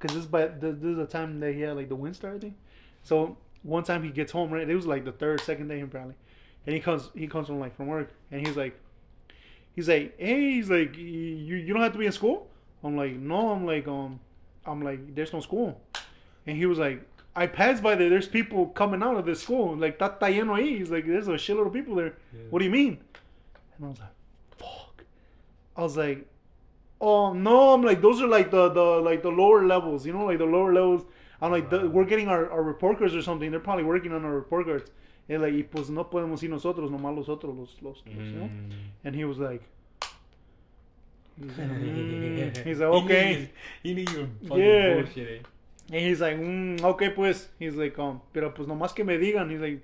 [0.00, 2.40] cause this by this, this is the time that he had like the wind started.
[2.40, 2.56] thing.
[3.04, 4.68] So one time he gets home, right?
[4.68, 6.14] It was like the third, second day probably,
[6.66, 8.76] and he comes, he comes from like from work, and he's like,
[9.76, 12.48] he's like, hey, he's like, you you don't have to be in school.
[12.82, 14.18] I'm like, no, I'm like, um,
[14.64, 15.80] I'm like, there's no school,
[16.46, 17.02] and he was like.
[17.38, 18.08] I passed by there.
[18.08, 19.76] There's people coming out of this school.
[19.76, 20.78] Like, está está lleno ahí.
[20.78, 22.14] He's like, there's a shitload of people there.
[22.48, 22.96] What do you mean?
[23.76, 24.08] And I was like,
[24.56, 25.04] fuck.
[25.76, 26.24] I was like,
[26.98, 27.74] oh no.
[27.74, 30.06] I'm like, those are like the the like the lower levels.
[30.06, 31.04] You know, like the lower levels.
[31.42, 33.50] I'm like, the, we're getting our, our report cards or something.
[33.50, 34.90] They're probably working on our report cards.
[35.28, 38.46] And like, pues no podemos ir nosotros, nomás los otros, los, los, los, you know?
[38.46, 38.70] Mm.
[39.04, 39.62] And he was like,
[41.40, 42.64] he's like, mm.
[42.64, 43.50] he's like, okay.
[43.82, 45.02] He knew you were fucking Yeah.
[45.02, 45.44] bullshitting.
[45.92, 47.48] And he's like, mm, okay, pues.
[47.58, 49.50] He's like, um, pero pues nomás que me digan.
[49.50, 49.82] He's like,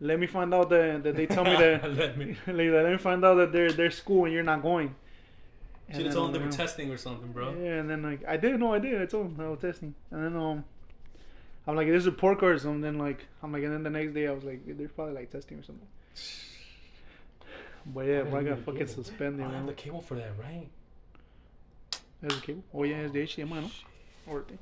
[0.00, 2.36] let me find out that, that they tell me that, Let me.
[2.46, 4.94] like, let me find out that they're, they're school and you're not going.
[5.88, 7.52] And Should have told him they were testing or something, bro.
[7.60, 9.00] Yeah, and then like I did, no, I did.
[9.00, 10.64] I told him I was testing, and then um,
[11.66, 14.12] I'm like, this there's report cards, and then like I'm like, and then the next
[14.14, 15.86] day I was like, they're probably like testing or something.
[17.86, 19.46] But yeah, I got fucking suspended.
[19.46, 20.68] I have the cable for that, right?
[22.20, 22.62] There's a cable.
[22.74, 23.70] Oh yeah, it's the HDMI, no?
[24.26, 24.54] Or the.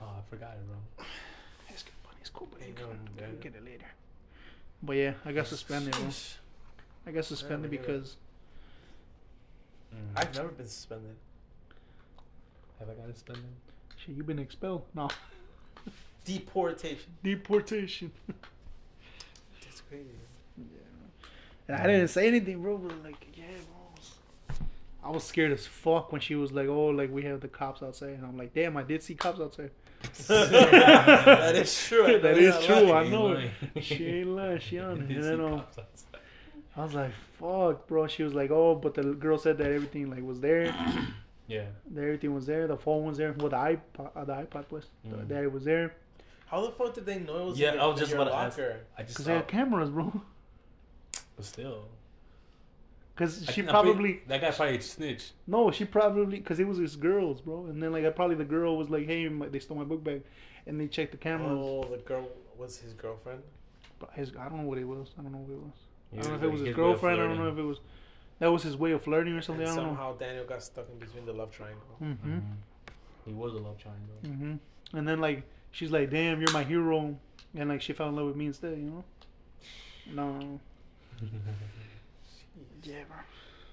[0.00, 1.04] Oh, I forgot it, bro.
[1.68, 2.16] It's good, buddy.
[2.20, 3.40] It's cool, but you can going you can bad.
[3.40, 3.86] get it later.
[4.82, 6.08] But yeah, I got suspended, bro.
[7.06, 8.16] I got suspended because
[9.94, 9.98] Mm.
[10.16, 11.14] I've never been suspended.
[12.78, 13.44] have I got suspended?
[13.98, 14.84] shit, you've been expelled.
[14.94, 15.10] No,
[16.24, 17.10] Deportation.
[17.22, 18.12] deportation.
[19.64, 20.04] That's crazy.
[20.56, 20.64] Yeah.
[21.68, 22.78] And I didn't say anything, bro.
[22.78, 23.44] But like, yeah,
[24.48, 24.56] bro.
[25.04, 27.82] I was scared as fuck when she was like, "Oh, like we have the cops
[27.82, 29.70] outside," and I'm like, "Damn, I did see cops outside."
[30.28, 32.04] that is true.
[32.06, 32.88] I know That you're is not true.
[32.88, 33.06] lying.
[33.06, 33.26] I know.
[33.26, 33.50] lying.
[33.80, 34.58] She ain't lying.
[34.60, 35.10] She on it.
[35.16, 35.62] And then um.
[36.76, 40.10] I was like, "Fuck, bro." She was like, "Oh, but the girl said that everything
[40.10, 40.74] like was there.
[41.48, 41.64] Yeah.
[41.90, 42.66] that everything was there.
[42.66, 43.32] The phone was there.
[43.32, 44.86] Well, the iPod, uh, the iPod was.
[45.04, 45.28] The, Mm.
[45.28, 45.94] that it was there
[46.52, 48.20] How the fuck did they know it was Yeah, in your, I was just your
[48.20, 48.58] about to ask.
[48.58, 48.80] locker?
[48.96, 50.22] I just because saw, they had cameras, bro.
[51.36, 51.88] but still.
[53.14, 55.32] Because she I'm pretty- probably that guy probably snitched.
[55.46, 57.66] no, she probably because it was his girls, bro.
[57.66, 60.02] And then like I probably the girl was like, "Hey, my, they stole my book
[60.04, 60.22] bag,"
[60.66, 61.58] and they checked the cameras.
[61.58, 63.42] Oh, the girl was his girlfriend.
[63.98, 65.08] But his, I don't know what it was.
[65.18, 65.72] I don't know what it was.
[66.12, 67.20] I don't know if it was his his girlfriend.
[67.20, 67.80] I don't know if it was
[68.40, 69.62] that was his way of flirting or something.
[69.66, 69.90] And I don't know.
[69.90, 71.84] somehow Daniel got stuck in between the love triangle.
[72.02, 72.30] Mm-hmm.
[72.38, 72.42] Mhm.
[73.26, 74.16] He was a love triangle.
[74.24, 74.96] Mm-hmm.
[74.98, 77.18] And then like she's like, "Damn, you're my hero,"
[77.56, 78.78] and like she fell in love with me instead.
[78.78, 79.04] You know?
[80.12, 80.60] No.
[82.84, 83.16] Yeah, bro.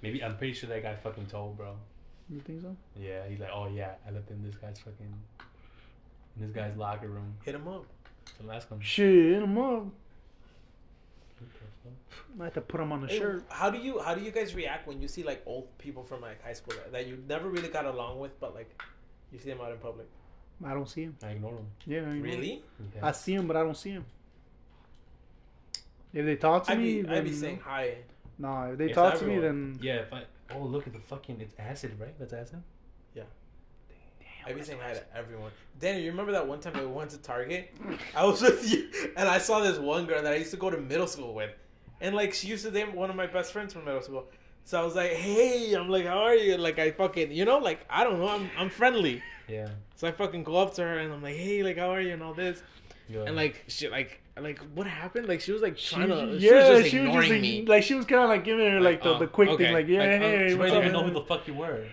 [0.03, 1.75] Maybe I'm pretty sure that guy fucking told, bro.
[2.29, 2.75] You think so?
[2.95, 5.13] Yeah, he's like, oh yeah, I left in this guy's fucking
[6.35, 7.33] in this guy's locker room.
[7.43, 7.85] Hit him up.
[8.25, 8.79] So ask him.
[8.81, 9.87] Shit, hit him up.
[12.39, 13.45] I have to put him on the Hey, shirt.
[13.49, 16.21] How do you how do you guys react when you see like old people from
[16.21, 18.69] like high school that, that you never really got along with, but like
[19.31, 20.07] you see them out in public?
[20.65, 21.15] I don't see him.
[21.23, 21.67] I ignore him.
[21.85, 22.21] Yeah, I know.
[22.21, 22.63] Really?
[22.95, 23.05] Yeah.
[23.07, 24.05] I see him, but I don't see him.
[26.13, 27.95] If they talk to I'd me, be I'd be then- saying hi.
[28.37, 29.41] Nah, if they It's talk to everyone.
[29.41, 30.23] me, then yeah, if I
[30.55, 32.17] oh look at the fucking it's acid, right?
[32.17, 32.63] That's acid.
[33.13, 33.23] Yeah.
[34.19, 35.51] Damn, I'd be saying hi to everyone.
[35.79, 37.75] Danny, you remember that one time that we went to Target?
[38.15, 40.69] I was with you, and I saw this one girl that I used to go
[40.69, 41.51] to middle school with,
[42.01, 44.25] and like she used to date one of my best friends from middle school.
[44.63, 47.57] So I was like, "Hey," I'm like, "How are you?" Like I fucking, you know,
[47.57, 49.21] like I don't know, I'm I'm friendly.
[49.49, 49.69] Yeah.
[49.95, 52.13] So I fucking go up to her and I'm like, "Hey, like how are you?"
[52.13, 52.61] and all this,
[53.07, 53.23] yeah.
[53.25, 55.27] and like she like like what happened?
[55.27, 57.65] Like she was like she, trying to, yeah, she was just she was just me.
[57.65, 59.65] like she was kind of like giving her like, Like, the, oh, the quick okay.
[59.65, 61.53] thing, like yeah, Like, oh, hey, she what's didn't even know who the fuck you
[61.53, 61.85] were.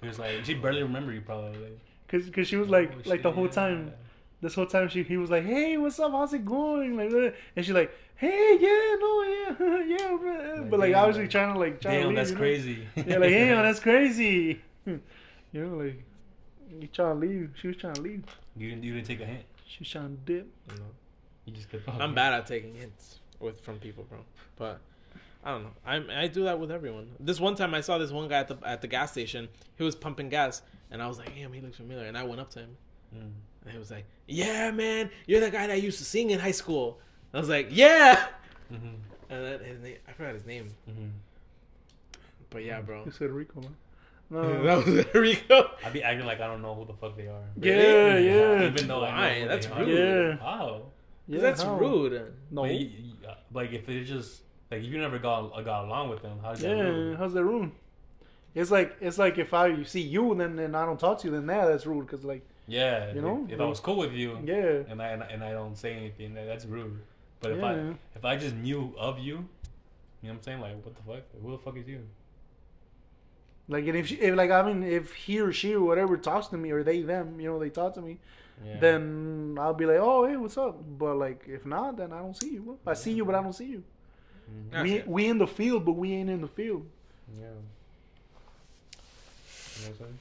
[0.00, 1.78] He was like, she barely remember you probably.
[2.08, 3.52] Cause, cause she was like, Oh, like the whole yeah.
[3.52, 3.92] time,
[4.40, 6.12] this whole time she, he was like, hey, what's up?
[6.12, 6.96] How's it going?
[6.96, 10.54] Like, uh, and she's like, hey, yeah, no, yeah, yeah, bro.
[10.60, 12.34] Like, but like damn, obviously like, trying to like, trying to Damn, leave, that's you
[12.34, 12.40] know?
[12.40, 12.88] crazy.
[12.96, 14.60] Yeah, like, man, that's crazy.
[14.86, 15.00] you
[15.52, 16.02] know, like,
[16.80, 17.50] you trying to leave?
[17.60, 18.24] She was trying to leave.
[18.56, 18.84] You didn't.
[18.84, 19.44] You didn't take a hint.
[19.66, 20.46] She was trying to dip.
[20.70, 20.86] You know?
[21.44, 21.88] You just kept.
[21.88, 24.18] I'm bad at taking hints with from people, bro.
[24.56, 24.80] But
[25.44, 25.70] I don't know.
[25.84, 27.10] I I do that with everyone.
[27.18, 29.48] This one time I saw this one guy at the at the gas station.
[29.76, 32.40] He was pumping gas, and I was like, "Damn, he looks familiar." And I went
[32.40, 32.76] up to him,
[33.14, 33.30] Mm.
[33.64, 36.38] and he was like, "Yeah, man, you're the guy that I used to sing in
[36.38, 37.00] high school."
[37.34, 38.28] I was like, "Yeah."
[38.72, 38.86] Mm-hmm.
[39.30, 41.08] And then his name, I forgot his name, Mm-hmm.
[42.50, 43.04] but yeah, bro.
[43.04, 43.74] You said Rico, man.
[44.40, 44.76] that No.
[44.78, 45.70] was Rico.
[45.84, 47.42] I be acting like I don't know who the fuck they are.
[47.60, 48.66] yeah, yeah.
[48.66, 49.40] Even though I Why?
[49.42, 49.84] know That's they are.
[49.84, 50.38] rude.
[50.40, 50.82] How?
[51.28, 51.76] Yeah, That's how?
[51.76, 52.32] rude.
[52.50, 52.62] No.
[52.62, 56.08] But you- you- uh, like if it's just Like if you never got got along
[56.10, 56.68] with them, how's that?
[56.76, 57.18] Yeah, rude?
[57.18, 57.70] how's that rude?
[58.54, 61.18] It's like it's like if I you see you and then and I don't talk
[61.20, 62.06] to you, then yeah, that's rude.
[62.08, 63.44] Cause like Yeah, You know?
[63.46, 65.76] if, if I was cool with you, yeah, and I and I, and I don't
[65.76, 66.98] say anything, that- that's rude.
[67.40, 67.66] But if Yeah.
[67.66, 69.44] I if I just knew of you, you know
[70.20, 70.60] what I'm saying?
[70.60, 71.22] Like, what the fuck?
[71.42, 72.00] Who the fuck is you?
[73.72, 76.46] Like and if, she, if like I mean if he or she or whatever talks
[76.48, 78.18] to me or they them you know they talk to me,
[78.64, 78.78] Yeah.
[78.80, 80.76] then I'll be like oh hey what's up.
[80.98, 82.78] But like if not, then I don't see you.
[82.86, 83.82] I see you, but I don't see you.
[84.72, 84.82] Mhm.
[84.82, 86.86] We we in the field, but we ain't in the field.
[87.38, 87.44] yeah.
[87.44, 87.48] You
[89.88, 90.18] know what I'm saying?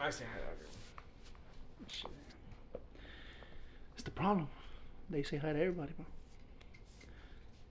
[0.00, 0.72] I say hi to everyone.
[3.94, 4.48] It's the problem.
[5.10, 6.06] They say hi to everybody, bro.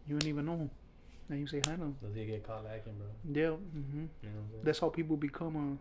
[0.08, 0.70] You don't even know
[1.28, 1.36] them.
[1.38, 1.96] Now you say hi to them.
[2.04, 3.08] Does he get caught lacking, bro?
[3.34, 3.50] Yeah.
[3.52, 4.62] hmm You know what I'm saying?
[4.64, 5.80] That's how people become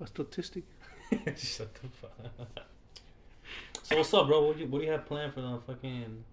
[0.00, 0.64] a, a statistic.
[1.36, 2.64] Shut the fuck.
[3.82, 4.46] so what's up, bro?
[4.46, 6.24] What do you what do you have planned for the fucking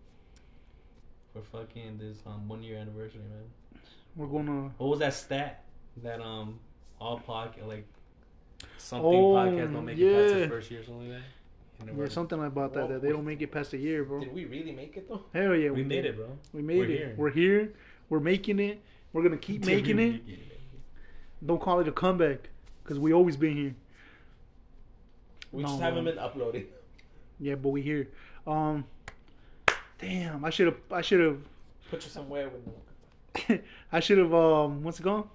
[1.34, 3.82] for fucking this um one year anniversary, man?
[4.16, 4.72] We're gonna.
[4.78, 5.64] What was that stat
[6.04, 6.60] that um
[7.00, 7.86] all podcast like
[8.78, 11.26] something Oh, podcast don't make it past the first year or something like that?
[11.80, 12.80] You never Yeah, something about that.
[12.80, 14.20] Well, that they don't make it past a year, bro.
[14.22, 15.22] Did we really make it though?
[15.34, 16.06] Hell yeah, we made did.
[16.06, 16.28] it, bro.
[16.54, 16.90] We made We're it.
[16.90, 17.14] here.
[17.18, 17.74] We're here.
[18.12, 18.82] We're making it.
[19.14, 20.22] We're gonna keep making it.
[21.46, 22.50] Don't call it a comeback,
[22.84, 23.76] cause we always been here.
[25.54, 26.16] We No, just haven't man.
[26.16, 26.66] been uploading.
[27.40, 28.10] Yeah, but we here.
[28.46, 28.84] Um,
[29.98, 30.78] damn, I should have.
[30.92, 31.38] I should have.
[31.90, 32.68] Put you somewhere with
[33.50, 33.62] Me.
[33.94, 34.34] I should have.
[34.34, 35.30] Um, what's it called?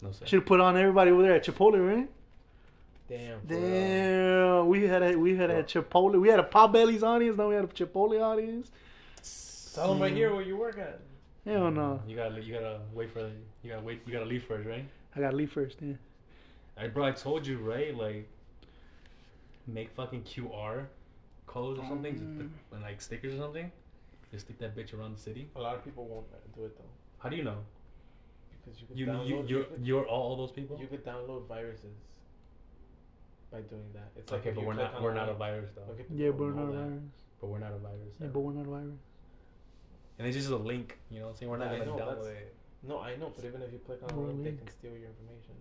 [0.00, 0.24] No sir.
[0.24, 2.08] Should have put on everybody over there at Chipotle, right?
[3.06, 3.40] Damn.
[3.46, 3.60] real.
[3.60, 6.18] Damn, we had a we had a Chipotle.
[6.18, 7.36] We had a Potbelly's audience.
[7.36, 8.70] Now we had a Chipotle audience.
[9.74, 11.00] Tell them right here where you work at.
[11.44, 13.20] Hell no, You gotta you gotta wait for
[13.62, 14.86] you gotta wait you gotta leave first, right?
[15.16, 15.78] I gotta leave first.
[15.80, 15.94] Yeah.
[16.76, 18.28] I bro, I told you right, like
[19.66, 20.86] make fucking QR
[21.46, 22.50] codes or something, just Mm.
[22.72, 23.70] and like stickers or something.
[24.30, 25.48] Just stick that bitch around the city.
[25.56, 26.84] A lot of people won't do it though
[27.18, 27.58] How do you know?
[28.64, 29.28] because you could You download.
[29.28, 30.78] you you, you're you're all those people.
[30.78, 31.96] you could download viruses
[33.50, 34.10] by doing that.
[34.16, 35.90] It's like okay, if but we're not we're not a virus though.
[35.92, 37.02] Okay, Yeah, but we're not a virus.
[37.40, 38.14] But we're not a virus.
[38.20, 39.00] Yeah, but we're not a virus.
[40.18, 40.98] And it's just a link.
[41.10, 41.50] You know what I'm saying?
[41.50, 42.54] We're not Yeah, gonna download it.
[42.86, 44.90] No, I know, but even if you click on a Or link, they can steal
[44.92, 45.54] your information.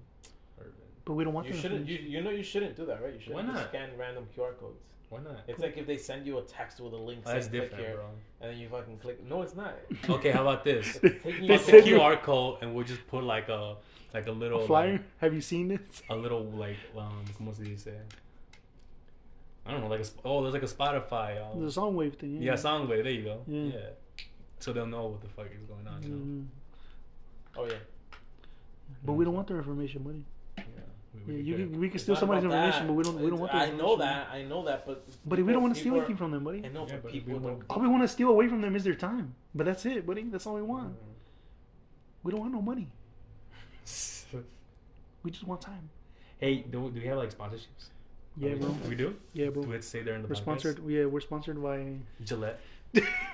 [1.05, 1.87] But we don't want You that shouldn't.
[1.87, 2.11] You, information.
[2.11, 3.13] you know you shouldn't do that, right?
[3.13, 3.69] You shouldn't Why just not?
[3.69, 4.81] scan random QR codes.
[5.09, 5.39] Why not?
[5.47, 7.69] It's like if they send you a text with a link Oh, that's saying click
[7.71, 8.05] different, here, bro.
[8.41, 9.23] and then you fucking click.
[9.23, 9.73] No, it's not.
[10.09, 10.99] Okay, how about this?
[10.99, 13.77] Taking They you Fuck the QR code, and we'll just put like a
[14.13, 14.91] like a little A flyer?
[14.93, 15.79] like, Have you seen this?
[16.09, 17.87] a little like um, como se dice?
[19.65, 21.41] I don't know, like a oh, there's like a Spotify.
[21.41, 22.41] Um, The song wave thing.
[22.41, 23.01] yeah, Songway.
[23.03, 23.41] There you go.
[23.47, 23.61] Yeah.
[23.79, 23.89] Yeah.
[24.59, 26.03] So they'll know what the fuck is going on.
[26.03, 26.15] You know.
[26.25, 26.45] Mm.
[27.57, 27.75] Oh yeah.
[29.05, 30.23] But we don't want their information, buddy.
[30.57, 30.63] Yeah.
[31.27, 32.87] We, Yeah, we you could- can, we can steal somebody's information, that.
[32.87, 34.29] but we don't we don't want their I know that.
[34.31, 36.43] I know that, but But we don't want to steal people are- anything from them,
[36.43, 36.65] buddy.
[36.65, 37.63] I know, Yeah, but but people we don't.
[37.69, 39.35] All we want to steal away from them is their time.
[39.55, 40.23] But that's it, buddy.
[40.23, 40.93] That's all we want.
[40.93, 41.13] Mm.
[42.23, 42.87] We don't want no money.
[45.23, 45.89] We just want time.
[46.39, 47.89] hey, do, do we have like sponsorships?
[48.37, 48.69] Yeah, we, bro.
[48.87, 49.15] We do.
[49.33, 49.63] Yeah, bro.
[49.63, 50.37] Do we say there in the We're podcast?
[50.37, 50.79] sponsored.
[50.87, 51.95] Yeah, we're sponsored by.
[52.23, 52.59] Gillette.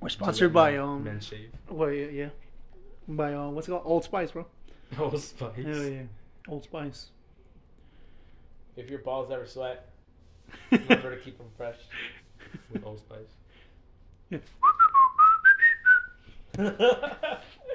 [0.00, 1.04] we're sponsored by Gillette um.
[1.04, 1.50] Men Shave.
[1.68, 2.28] Well, yeah, yeah.
[3.08, 3.82] By uh, what's it called?
[3.84, 4.46] Old Spice, bro.
[4.98, 5.56] Old Spice.
[5.56, 6.02] Hell yeah,
[6.48, 7.10] Old Spice.
[8.76, 9.88] If your balls ever sweat,
[10.70, 11.78] remember to keep them fresh.
[12.72, 14.40] With Old Spice.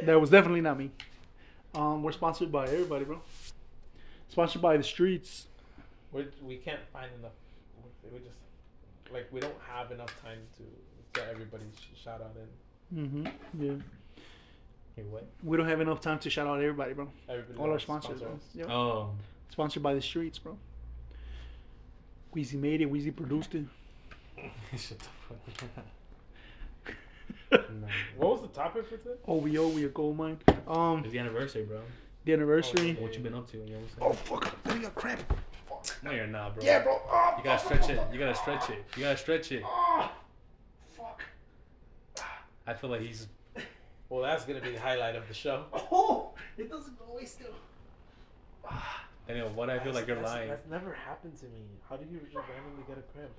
[0.04, 0.92] That was definitely not me.
[1.76, 3.22] Um, we're sponsored by everybody, bro.
[4.30, 5.48] Sponsored by the streets.
[6.12, 7.32] we we can't find enough.
[8.12, 8.36] We we just
[9.14, 10.64] like we don't have enough time to
[11.14, 13.08] get everybody's sh- shout out in.
[13.08, 13.64] Mm-hmm.
[13.64, 13.74] Yeah.
[14.96, 15.26] Hey, what?
[15.44, 17.08] We don't have enough time to shout out everybody, bro.
[17.30, 18.62] Everybody All our wants sponsors, sponsor bro.
[18.62, 18.70] Yep.
[18.70, 19.10] Oh.
[19.50, 20.58] Sponsored by the streets, bro.
[22.36, 22.92] Weezy made it.
[22.92, 23.66] Weezy produced it.
[24.78, 25.06] Shut the
[25.52, 25.86] fuck up.
[27.52, 27.88] No.
[28.16, 29.16] What was the topic for today?
[29.28, 30.38] OVO, we owe we a gold mine.
[30.66, 31.82] Um, It's the anniversary, bro.
[32.24, 32.96] the anniversary.
[32.98, 33.58] Oh, What you been up to?
[33.58, 34.58] You know Oh what I'm fuck!
[34.68, 35.34] I got cramp.
[36.04, 36.64] No, you're not, bro.
[36.64, 37.00] Yeah, bro.
[37.10, 38.00] Oh, You gotta stretch it.
[38.12, 38.86] You gotta stretch it.
[38.96, 39.64] You gotta stretch it.
[39.66, 40.12] Oh,
[40.98, 41.22] fuck.
[42.68, 43.28] I feel like he's.
[44.10, 45.66] Well, that's gonna be the highlight of the show.
[45.92, 47.54] Oh, it doesn't go away still.
[48.68, 49.06] Ah.
[49.30, 50.50] Anyway, what I feel like you're lying.
[50.50, 51.62] That's never happened to me.
[51.90, 53.32] How do you just randomly get a cramp?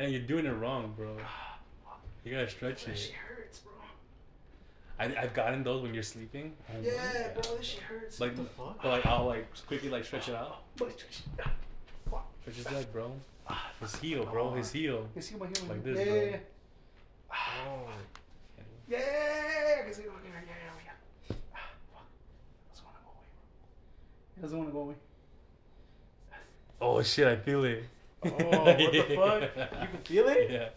[0.00, 1.16] And you're doing it wrong, bro.
[1.22, 1.58] Ah,
[2.24, 3.14] you gotta stretch That shit it.
[3.16, 3.72] hurts, bro.
[4.98, 6.54] I, I've gotten those when you're sleeping.
[6.70, 7.42] Oh my Yeah, God.
[7.44, 8.20] bro, this shit hurts.
[8.20, 8.82] Like, the fuck?
[8.82, 10.62] but like I'll like quickly like stretch it out.
[10.78, 10.92] But
[12.10, 12.26] fuck.
[12.42, 13.12] Stretch his leg, bro.
[13.80, 14.52] His heel, bro.
[14.54, 15.08] His heel.
[15.14, 15.66] His see my heel?
[15.68, 16.14] Like this, yeah, bro.
[16.14, 16.36] yeah, yeah.
[17.32, 17.88] Oh.
[18.88, 20.08] Yeah, yeah, yeah, I can see it.
[20.08, 20.82] Okay, yeah, yeah,
[21.30, 21.36] yeah.
[21.54, 21.58] Ah,
[21.92, 22.06] fuck.
[22.70, 24.36] Doesn't want to go away, bro.
[24.36, 24.94] It doesn't want to go away.
[26.80, 27.26] Oh shit!
[27.26, 27.84] I feel it.
[28.22, 29.72] Oh, what the fuck?
[29.82, 30.50] You can feel it?
[30.50, 30.68] Yeah,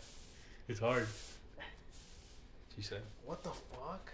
[0.68, 1.08] it's hard.
[2.80, 3.02] She said.
[3.26, 4.10] What the fuck?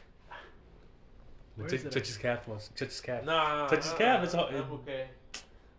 [1.55, 2.71] Where Touch, is it touch his calf once.
[2.75, 3.23] Touch his calf.
[3.23, 3.67] Nah.
[3.67, 5.05] Touch his nah, calf, it's all- I'm okay.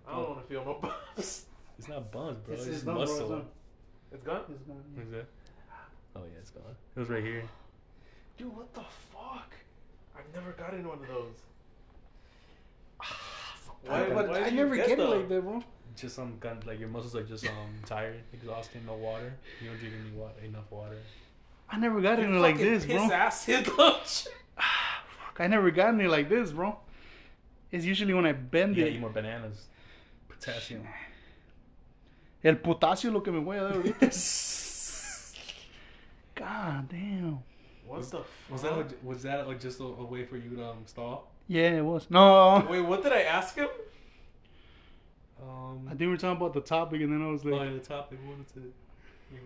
[0.07, 1.47] I don't want to feel no bumps.
[1.79, 2.55] It's not bones, bro.
[2.55, 3.29] It's- It's, it's done, muscle.
[3.29, 3.47] done.
[4.13, 4.43] It's gone.
[4.49, 5.03] It's gone, yeah.
[5.03, 5.27] Is it?
[6.15, 6.63] Oh yeah, it's gone.
[6.95, 7.43] It was right here.
[8.39, 9.53] Dude, what the fuck?
[10.17, 11.43] I've never gotten one of those.
[13.91, 15.63] I, but why I never get get, it like that, bro.
[15.97, 19.35] Just some kind like your muscles are just um tired, exhausted, no water.
[19.61, 20.99] You don't drink any water, enough water.
[21.69, 23.11] I never got You any like fucking this, piss bro.
[23.13, 24.27] acid, lunch.
[24.57, 26.79] Fuck, I never got any like this, bro.
[27.73, 28.97] It's usually when I bend You gotta it.
[28.97, 29.67] eat more bananas.
[30.29, 30.87] Potassium.
[32.45, 34.07] El potasio es lo que me voy a dar ahorita.
[36.37, 37.39] God damn.
[37.87, 40.51] What Was- the Was that a, was that like just a, a way for you
[40.57, 41.31] to um, stall?
[41.49, 42.07] Yeah, it was.
[42.11, 43.69] No, Wait, what did I ask him?
[45.43, 47.69] Um, I think we were talking about the topic, and then I was oh, like,
[47.69, 48.73] yeah, the topic wanted to.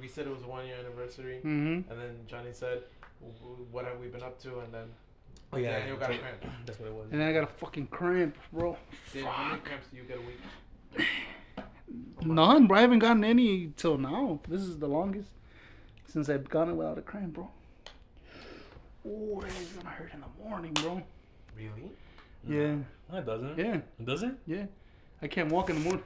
[0.01, 1.91] We said it was one year anniversary, mm-hmm.
[1.91, 2.83] and then Johnny said,
[3.21, 4.85] "W- w- "What have we been up to?" And then
[5.53, 6.55] Oh yeah, Daniel got a that's- cramp.
[6.67, 7.07] That's what it was.
[7.11, 8.77] And then I got a fucking cramp, bro.
[9.13, 9.65] Daniel, how many Fuck.
[9.67, 11.07] cramps do you get a week?
[12.25, 12.79] None, bro.
[12.79, 14.41] I haven't gotten any till now.
[14.49, 15.31] This is the longest
[16.07, 17.51] since I've gotten it without a cramp, bro.
[19.07, 21.03] Oh, it's gonna hurt in the morning, bro.
[21.57, 21.91] Really?
[22.47, 22.77] Yeah,
[23.11, 23.59] No, it doesn't.
[23.59, 24.39] yeah, It doesn't.
[24.47, 24.67] yeah.
[25.23, 26.05] I can't walk in the morning.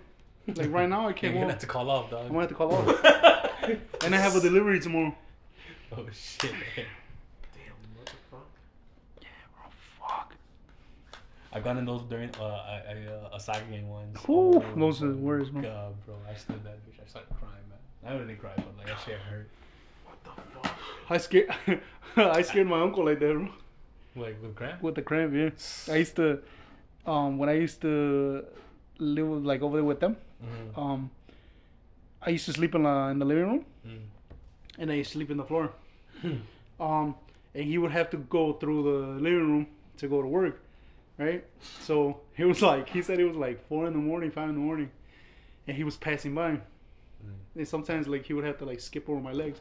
[0.54, 1.22] Like right now, I can't walk.
[1.22, 2.22] You're can't gonna have to call off, dog.
[2.26, 3.00] I'm gonna have to call off.
[4.04, 5.14] and I have a delivery tomorrow.
[5.96, 6.50] Oh shit.
[6.50, 8.46] Damn, what the fuck?
[10.00, 10.34] Fuck.
[11.52, 14.18] I got in those during uh, I, I, uh, a soccer game once.
[14.28, 15.62] Ooh, Oh, those are the my worst, man.
[15.62, 17.00] God, bro, I stood that bitch.
[17.04, 18.12] I started crying, man.
[18.14, 19.48] I didn't cry, but like that shit hurt.
[20.04, 20.30] What the
[20.68, 20.78] fuck?
[21.10, 21.54] I scared.
[22.16, 23.48] I scared my uncle like that, bro.
[24.16, 24.82] Like with cramp.
[24.82, 25.50] With the cramp, yeah.
[25.92, 26.40] I used to,
[27.06, 28.44] um, when I used to
[28.98, 30.78] live like over there with them, Mm-hmm.
[30.80, 31.10] um,
[32.26, 33.98] I used to sleep in the in the living room, Mm.
[34.78, 35.72] and I used to sleep in the floor.
[36.80, 37.14] um,
[37.54, 39.66] and he would have to go through the living room
[39.98, 40.60] to go to work,
[41.18, 41.44] right?
[41.80, 44.54] So he was like he said it was like four in the morning, five in
[44.54, 44.90] the morning,
[45.66, 46.58] and he was passing by.
[47.56, 49.60] And sometimes like he would have to like skip over my legs.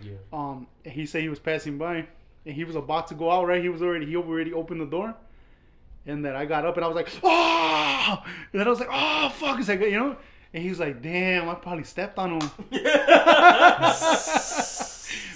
[0.00, 0.12] Yeah.
[0.32, 2.06] Um, and he said he was passing by,
[2.46, 3.46] and he was about to go out.
[3.46, 5.14] Right, he was already he already opened the door,
[6.06, 8.22] and then I got up and I was like, oh!
[8.52, 9.58] And then I was like, oh fuck!
[9.58, 10.16] is It's like you know.
[10.54, 12.50] And he was like, damn, I probably stepped on him.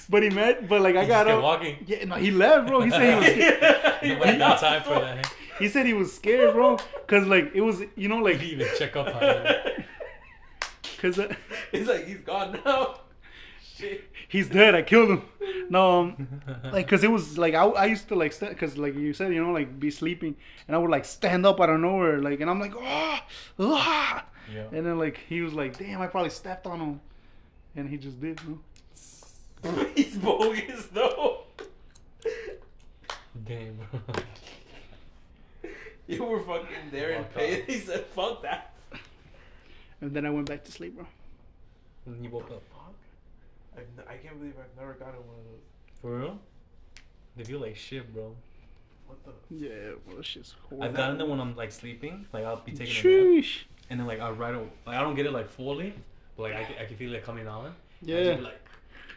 [0.08, 1.42] but he met, but like I He got up.
[1.42, 1.76] walking.
[1.86, 2.80] Yeah, no, he left, bro.
[2.82, 3.52] He said he was.
[4.02, 5.32] He went no time for that.
[5.58, 8.68] He said he was scared, bro, cause like it was, you know, like, didn't even
[8.78, 9.84] check up on him.
[10.98, 11.34] cause uh,
[11.72, 13.00] He's like, he's gone now.
[13.74, 14.04] Shit.
[14.28, 14.74] he's dead.
[14.74, 15.22] I killed him.
[15.70, 16.40] No, um,
[16.72, 19.32] like, cause it was like I, I used to like, st- cause like you said,
[19.32, 20.36] you know, like be sleeping,
[20.68, 23.18] and I would like stand up out of nowhere, like, and I'm like, oh,
[23.60, 24.24] ah!
[24.52, 24.64] Yeah.
[24.72, 27.00] and then like he was like, damn, I probably stepped on him,
[27.74, 28.40] and he just did.
[28.46, 28.60] You
[29.64, 29.86] know?
[29.94, 31.44] he's bogus though.
[33.44, 33.78] Damn.
[36.08, 37.64] You were fucking there and Walked paid.
[37.64, 38.72] He said, "Fuck that."
[40.00, 41.06] And then I went back to sleep, bro.
[42.06, 42.62] And you woke up.
[42.70, 42.94] Fuck.
[43.76, 46.00] I've n- I can't believe I've never gotten one of those.
[46.00, 46.38] For real?
[47.36, 48.36] They feel like shit, bro.
[49.08, 49.32] What the?
[49.56, 50.86] Yeah, well, this shit's horrible.
[50.86, 52.26] I've gotten them when I'm like sleeping.
[52.32, 53.62] Like I'll be taking a nap, Sheesh.
[53.90, 55.94] And then like I right away, like I don't get it like fully,
[56.36, 57.66] but like I, can- I can feel it coming on.
[57.66, 57.70] I
[58.02, 58.24] Yeah.
[58.32, 58.60] just like,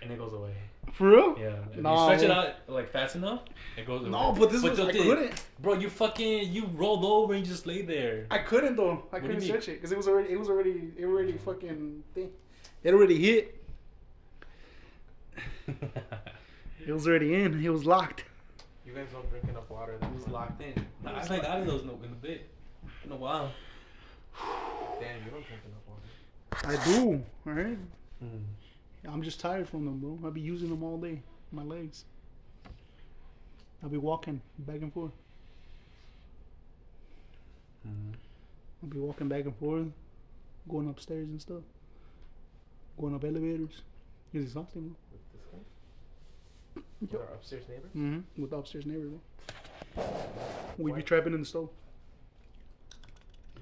[0.01, 0.53] and it goes away.
[0.93, 1.37] For real?
[1.37, 1.55] Yeah.
[1.71, 3.41] If Nah, you stretch it out like fast enough,
[3.77, 4.09] it goes away.
[4.09, 5.43] No, but this was the I thing- couldn't.
[5.59, 8.25] Bro, you fucking you rolled over and you just lay there.
[8.31, 9.03] I couldn't though.
[9.11, 9.41] I do you couldn't mean?
[9.41, 12.31] stretch it because it was already it was already it already fucking thing.
[12.83, 13.55] It already hit.
[16.87, 17.63] It was already in.
[17.63, 18.23] It was locked.
[18.85, 19.93] You guys don't drink enough water.
[20.01, 20.73] It was locked in.
[21.03, 22.49] Nah, I haven't gotten those in a, in a bit.
[23.05, 23.51] In a while.
[24.99, 26.79] Damn, you don't drink enough water.
[26.79, 27.23] I do.
[27.45, 27.77] Right.
[28.23, 28.43] Mm.
[29.07, 30.19] I'm just tired from them, bro.
[30.23, 31.21] I'll be using them all day.
[31.51, 32.05] My legs.
[33.81, 35.13] I'll be walking back and forth.
[37.87, 38.13] Mm.
[38.83, 39.87] I'll be walking back and forth,
[40.67, 41.63] going upstairs and stuff.
[42.99, 43.81] Going up elevators.
[44.33, 44.95] It's exhausting, bro.
[45.11, 46.81] With this guy?
[47.01, 47.87] With our upstairs neighbor?
[47.95, 48.41] Mm-hmm.
[48.41, 50.03] With the upstairs neighbor, bro.
[50.77, 50.97] We Why?
[50.97, 51.69] be trapping in the stove.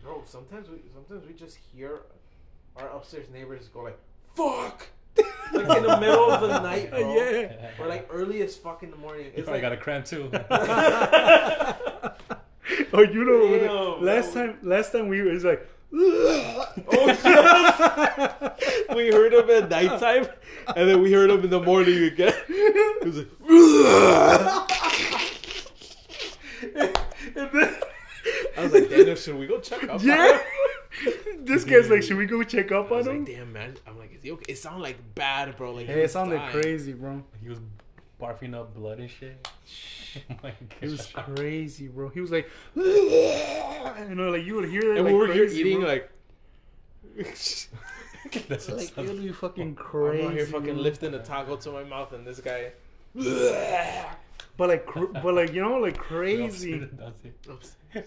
[0.08, 2.04] Bro, sometimes we sometimes we just hear
[2.78, 4.00] our upstairs neighbors go like,
[4.36, 4.88] "Fuck!"
[5.18, 7.14] like in the middle of the night, bro.
[7.14, 7.72] yeah.
[7.78, 9.26] Or like early as fuck in the morning.
[9.26, 10.32] You It's probably like got a cramp too.
[12.94, 14.48] Oh, you know, when the- Damn, last bro.
[14.48, 16.66] time, last time we was like, oh
[17.22, 18.96] shit.
[18.96, 20.28] we heard him at nighttime,
[20.76, 22.34] and then we heard him in the morning again.
[22.48, 23.28] It was like,
[27.36, 27.77] And then- I
[28.72, 30.00] was like, Daniel, should we go check up?
[30.00, 30.38] on yeah.
[30.38, 30.42] him?
[31.46, 33.18] this guy's like, should we go check up I on was him?
[33.26, 33.76] like, damn man.
[33.86, 34.46] I'm like, is he okay?
[34.54, 35.74] It sounded like bad, bro.
[35.74, 36.52] Like hey, it sounded dying.
[36.62, 37.24] crazy, bro.
[37.42, 37.60] he was
[38.22, 39.48] barfing up blood and shit.
[40.32, 42.10] oh my It was crazy, bro.
[42.10, 44.98] He was like, you know, like you would hear that.
[44.98, 45.90] And like, we were here crazy, eating bro.
[45.90, 46.12] like.
[48.48, 50.26] That's like it sounds- would be fucking I'm crazy.
[50.26, 52.72] out here fucking lifting a taco to my mouth, and this guy.
[54.58, 56.74] But like, cr- but like you know, like crazy.
[57.50, 57.76] Oops.
[57.96, 58.00] I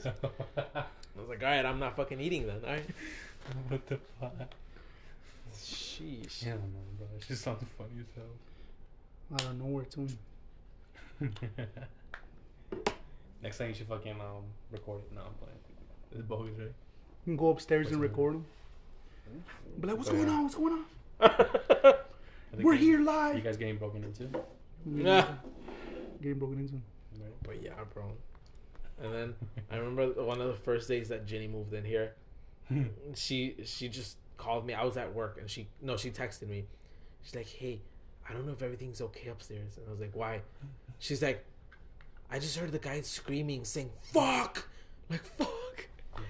[1.17, 2.61] was like, all right, I'm not fucking eating then.
[2.65, 2.85] All right.
[3.69, 4.33] what the fuck?
[5.55, 6.45] Sheesh.
[6.45, 6.61] Yeah, no,
[6.99, 7.07] bro.
[7.17, 10.09] It just sounds funny as Out of nowhere too.
[11.21, 11.67] hell.
[13.43, 15.15] Next time you should fucking um record it.
[15.15, 15.59] No, I'm playing.
[16.13, 16.67] It's bogus, right?
[16.67, 16.73] You
[17.25, 18.45] can go upstairs What's and record him.
[19.81, 20.33] Be like, what's going yeah.
[20.33, 20.43] on?
[20.43, 20.85] What's going
[21.21, 21.95] on?
[22.61, 23.37] We're you- here live.
[23.37, 24.29] You guys getting broken into?
[24.85, 25.25] Nah.
[26.21, 26.75] Getting broken into.
[26.75, 27.33] Right?
[27.43, 28.13] But yeah, bro.
[29.03, 29.35] And then
[29.71, 32.13] I remember one of the first days that Jenny moved in here.
[33.15, 34.75] She she just called me.
[34.75, 36.67] I was at work, and she no, she texted me.
[37.23, 37.81] She's like, "Hey,
[38.29, 40.43] I don't know if everything's okay upstairs." And I was like, "Why?"
[41.01, 41.45] She's like,
[42.31, 44.69] "I just heard the guy screaming, saying fuck,
[45.09, 46.23] like fuck." Mm-hmm.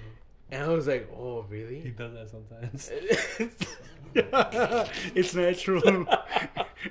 [0.53, 2.91] And I was like, "Oh, really?" he does that sometimes.
[5.15, 6.07] it's natural.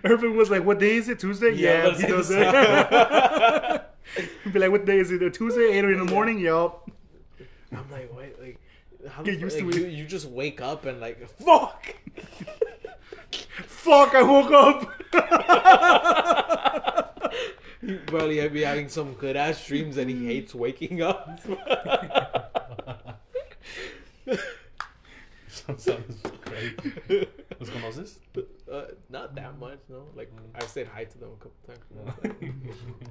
[0.04, 1.20] Irvin was like, "What day is it?
[1.20, 1.54] Tuesday?
[1.54, 3.96] Yeah, Yeah, he does that."
[4.54, 5.22] Be like, "What day is it?
[5.22, 6.40] A Tuesday, eight in the morning?
[6.40, 6.90] Yup."
[7.72, 8.60] I'm like, "Wait, like."
[9.08, 9.92] How Get used fuck, to like, it.
[9.92, 11.96] You, you just wake up and like fuck.
[13.66, 14.14] Fuck!
[14.14, 14.90] I woke up.
[17.82, 21.40] He probably be having some good ass dreams and he hates waking up.
[25.48, 25.88] sounds
[26.42, 27.28] crazy.
[27.60, 27.90] What's going on?
[27.92, 28.20] Is this?
[28.72, 30.06] uh, not that much, no.
[30.16, 30.40] Like Mm.
[30.56, 31.84] I said hi to them a couple times.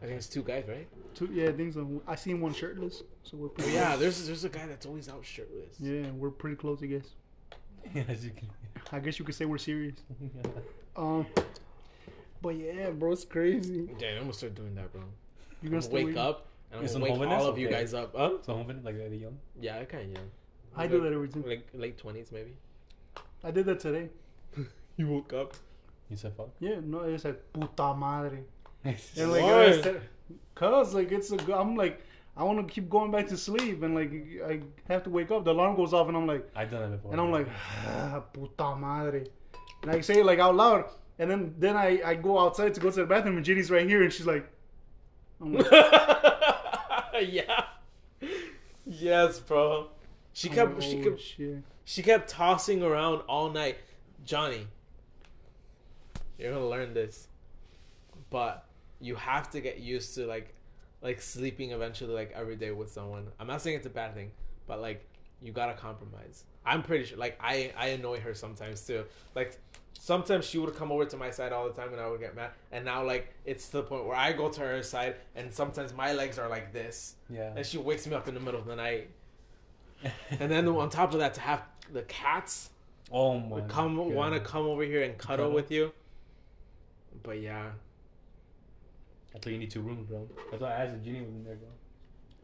[0.03, 0.89] I think it's two guys, right?
[1.15, 2.03] Two, yeah, I think so.
[2.07, 3.73] I seen one shirtless, so we're But pretty.
[3.75, 4.01] yeah, close.
[4.01, 5.77] there's there's a guy that's always out shirtless.
[5.79, 7.09] Yeah, we're pretty close, I guess.
[8.09, 8.49] As you can.
[8.91, 9.97] I guess you could say we're serious.
[10.97, 11.27] Um,
[12.43, 13.89] but yeah, bro, it's crazy.
[14.01, 15.03] Damn, I'm gonna start doing that, bro.
[15.63, 16.21] You're gonna gonna wake waiting?
[16.21, 17.41] up and I'm gonna wake holiness?
[17.43, 18.15] all of you guys up.
[18.17, 18.31] Huh?
[18.43, 19.39] So home like that young.
[19.61, 20.31] Yeah, I kind of young.
[20.75, 21.45] I do that every time.
[21.47, 22.55] Like late twenties, maybe.
[23.45, 24.09] I did that today.
[24.97, 25.55] You woke up.
[26.11, 26.51] You said fuck.
[26.61, 28.41] Yeah, no, it's like puta madre.
[28.85, 29.65] And like, like, Why?
[29.67, 30.01] I said,
[30.55, 32.01] cause like it's a, go- I'm like,
[32.37, 34.13] I want to keep going back to sleep, and like
[34.47, 34.61] I
[34.93, 35.45] have to wake up.
[35.45, 37.13] The alarm goes off, and I'm like, I've done that before.
[37.13, 37.49] and I'm like,
[37.87, 39.25] ah, puta madre.
[39.83, 40.85] And I say it like out loud,
[41.19, 43.87] and then then I I go outside to go to the bathroom, and Ginny's right
[43.87, 44.49] here, and she's like,
[45.41, 45.67] I'm like
[47.23, 47.65] yeah.
[48.87, 49.89] Yes, bro.
[50.33, 51.63] She kept she oh, kept shit.
[51.85, 53.77] she kept tossing around all night.
[54.25, 54.67] Johnny,
[56.39, 57.29] you're gonna learn this,
[58.31, 58.67] but
[59.01, 60.55] you have to get used to like
[61.03, 63.27] like sleeping eventually like every day with someone.
[63.39, 64.31] I'm not saying it's a bad thing,
[64.67, 65.05] but like
[65.41, 66.45] you gotta compromise.
[66.67, 69.05] I'm pretty sure like I I annoy her sometimes too.
[69.35, 69.57] Like
[69.99, 72.35] sometimes she would come over to my side all the time and I would get
[72.37, 72.51] mad.
[72.73, 75.93] And now like it's to the point where I go to her side and sometimes
[75.95, 77.15] my legs are like this.
[77.31, 77.53] yeah.
[77.57, 79.11] And she wakes me up in the middle of the night.
[80.39, 81.63] And then on top of that to have
[81.93, 82.71] the cats
[83.13, 83.61] oh my.
[83.63, 84.13] come God.
[84.13, 85.53] want to come over here and cuddle Cuddle.
[85.55, 85.93] with you.
[87.23, 87.71] But yeah.
[89.35, 90.27] I thought you need two rooms, bro.
[90.51, 91.69] That's why I asked if Ginny was in there, bro.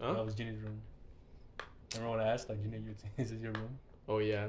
[0.06, 0.12] Huh?
[0.14, 0.80] That was Ginny's room.
[1.94, 3.78] Remember when I asked, like, Ginny, you- is this your room?
[4.08, 4.46] Oh yeah.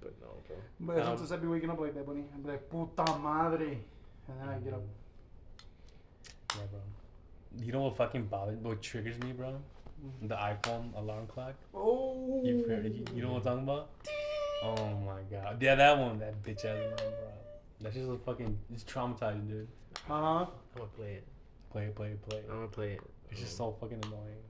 [0.00, 0.56] But no, bro.
[0.80, 2.24] But Um, sometimes I be waking up like that, buddy.
[2.34, 3.78] I'm like puta madre,
[4.28, 4.82] and then I get up.
[6.56, 6.80] Yeah, bro.
[7.64, 9.54] You know what fucking bothers what triggers me, bro?
[10.22, 11.54] The iPhone alarm clock.
[11.74, 13.90] Oh, You, you, you know what I'm talking about?
[14.62, 14.74] Oh
[15.06, 15.62] my god.
[15.62, 17.28] Yeah, that one, that bitch ass one, bro.
[17.80, 19.68] That's just a fucking, it's traumatizing, dude.
[20.08, 20.38] Uh huh.
[20.40, 20.46] I'm
[20.76, 21.24] gonna play it.
[21.70, 22.46] Play it, play it, play it.
[22.50, 23.00] I'm gonna play it.
[23.30, 24.42] It's just so fucking annoying.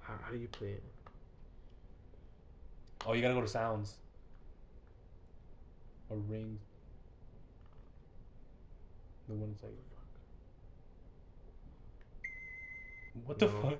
[0.00, 0.82] How, how do you play it?
[3.06, 3.96] Oh, you gotta go to sounds.
[6.10, 6.58] A ring.
[9.28, 9.72] The one that's like.
[13.26, 13.60] What the No.
[13.62, 13.78] fuck?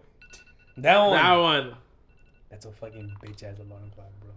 [0.77, 1.13] That one.
[1.17, 1.77] That one.
[2.51, 4.31] That's a fucking bitch ass alarm clock, bro.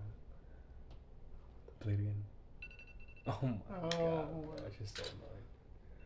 [1.84, 2.24] Play it again.
[3.28, 3.90] Oh my Oh.
[3.90, 4.56] god, bro.
[4.64, 5.44] That's just so annoying.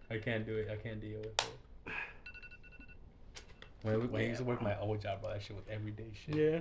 [0.10, 0.70] I can't do it.
[0.72, 1.94] I can't deal with it.
[3.84, 6.36] When, when I used to work my old job, bro, that shit was everyday shit.
[6.36, 6.60] Yeah.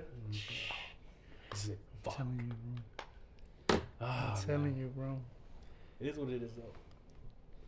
[1.50, 1.78] This is it.
[2.06, 2.74] I'm telling you,
[3.68, 3.78] bro.
[4.00, 4.76] Ah, I'm telling man.
[4.76, 5.18] you, bro.
[6.00, 6.72] It is what it is, though.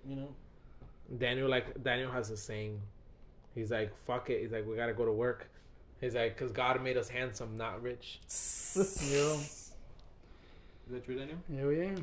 [0.09, 0.29] You know?
[1.17, 2.81] Daniel like Daniel has a saying.
[3.55, 5.49] He's like, "Fuck it." He's like, "We gotta go to work."
[6.01, 8.21] He's like, "Cause God made us handsome, not rich."
[9.11, 9.41] Yo,
[10.89, 11.37] Is that true, Daniel?
[11.55, 11.95] hell yeah.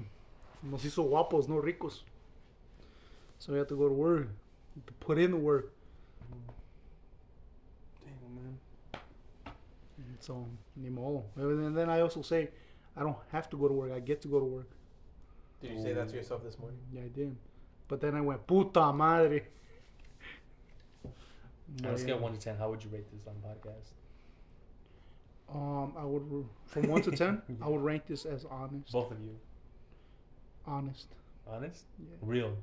[0.61, 2.03] Nos hizo guapos, no ricos.
[3.39, 4.27] So we have to go to work.
[4.85, 5.73] To put in the work.
[8.03, 8.59] Damn, man.
[10.19, 11.23] So, ni modo.
[11.35, 12.49] And then I also say,
[12.95, 13.91] I don't have to go to work.
[13.91, 14.69] I get to go to work.
[15.61, 16.17] Did you say that to oh.
[16.17, 16.77] yourself this morning?
[16.93, 17.35] Yeah, I did.
[17.87, 19.47] But then I went, puta madre.
[21.79, 22.21] On a But, scale yeah.
[22.21, 23.93] one to ten, how would you rate this on podcast?
[25.53, 27.41] Um, I would from one to ten.
[27.61, 28.91] I would rank this as honest.
[28.91, 29.37] Both of you,
[30.65, 31.07] Honest,
[31.47, 32.15] honest, Yeah.
[32.21, 32.57] real.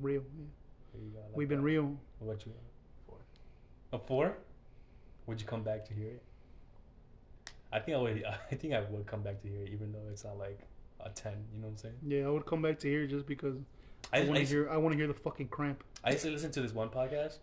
[0.00, 0.22] real.
[0.34, 1.00] Yeah.
[1.12, 1.64] Go, like We've been that.
[1.64, 1.96] real.
[2.18, 2.52] What you?
[3.06, 3.18] Four.
[3.92, 4.36] A four?
[5.26, 6.22] Would you come back to hear it?
[7.72, 8.24] I think I would.
[8.50, 10.60] I think I would come back to hear it, even though it's not like
[11.00, 11.34] a ten.
[11.54, 11.94] You know what I'm saying?
[12.06, 13.56] Yeah, I would come back to here just because
[14.12, 14.68] I, I, want to hear.
[14.70, 15.84] I want to hear the fucking cramp.
[16.04, 17.38] I used to listen to this one podcast,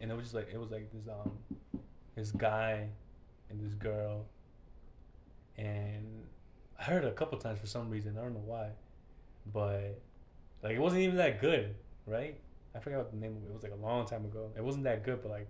[0.00, 1.32] and it was just like it was like this um,
[2.14, 2.88] this guy,
[3.50, 4.26] and this girl,
[5.56, 6.24] and
[6.78, 8.16] I heard it a couple times for some reason.
[8.18, 8.70] I don't know why,
[9.52, 10.00] but
[10.62, 11.74] like it wasn't even that good,
[12.06, 12.38] right?
[12.74, 13.46] I forgot what the name of it.
[13.46, 14.50] It was like a long time ago.
[14.56, 15.48] It wasn't that good, but like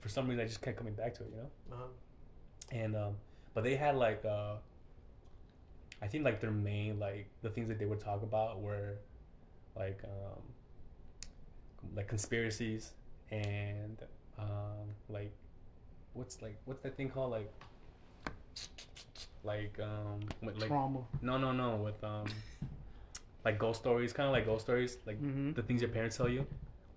[0.00, 1.50] for some reason I just kept coming back to it, you know.
[1.72, 1.86] Uh-huh.
[2.72, 3.16] And um,
[3.54, 4.54] but they had like uh,
[6.02, 8.94] I think like their main like the things that they would talk about were
[9.76, 10.42] like um,
[11.94, 12.92] like conspiracies
[13.30, 14.02] and
[14.38, 15.32] um, like
[16.16, 17.50] what's like what's that thing called like
[19.44, 21.00] like um with, like Trauma.
[21.22, 22.26] no no no with um
[23.44, 25.52] like ghost stories kind of like ghost stories like Mm-hmm.
[25.52, 26.46] the things your parents tell you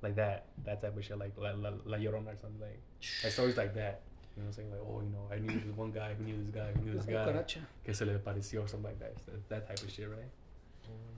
[0.02, 2.80] like that that type of shit like la, la, la Llorona or something like
[3.24, 4.02] like stories like that.
[4.36, 4.72] You know what I'm saying?
[4.72, 6.94] Like oh you know I knew this one guy who knew this guy who knew
[6.94, 7.44] this guy
[7.84, 10.32] que se le pareció or something like that that, that type of shit right?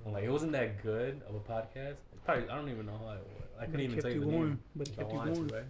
[0.04, 1.98] And, like it wasn't that good of a podcast.
[2.26, 3.48] Probably I don't even know how it was.
[3.60, 5.48] I couldn't even tell you the going, name but it I kept you going.
[5.48, 5.64] to right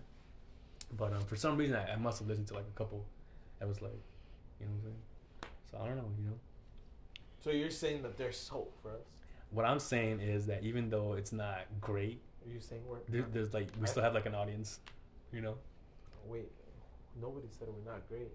[0.97, 3.05] but um for some reason I, I must have listened to like a couple
[3.59, 3.93] that was like
[4.59, 5.01] you know what I'm saying
[5.71, 6.39] so I don't know you know
[7.43, 9.01] So you're saying that there's hope for us?
[9.51, 13.25] what I'm saying is that even though it's not great Are you saying we're there,
[13.31, 14.79] there's like we still have like an audience
[15.31, 15.55] you know
[16.25, 16.51] wait?
[17.21, 18.31] Nobody said we're not great.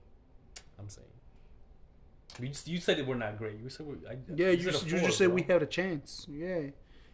[0.78, 1.06] I'm saying.
[2.38, 3.54] You, just, you said that we're not great.
[3.62, 5.34] You said we're, I, Yeah, you, said a you four, just said bro.
[5.36, 6.26] we had a chance.
[6.28, 6.60] Yeah.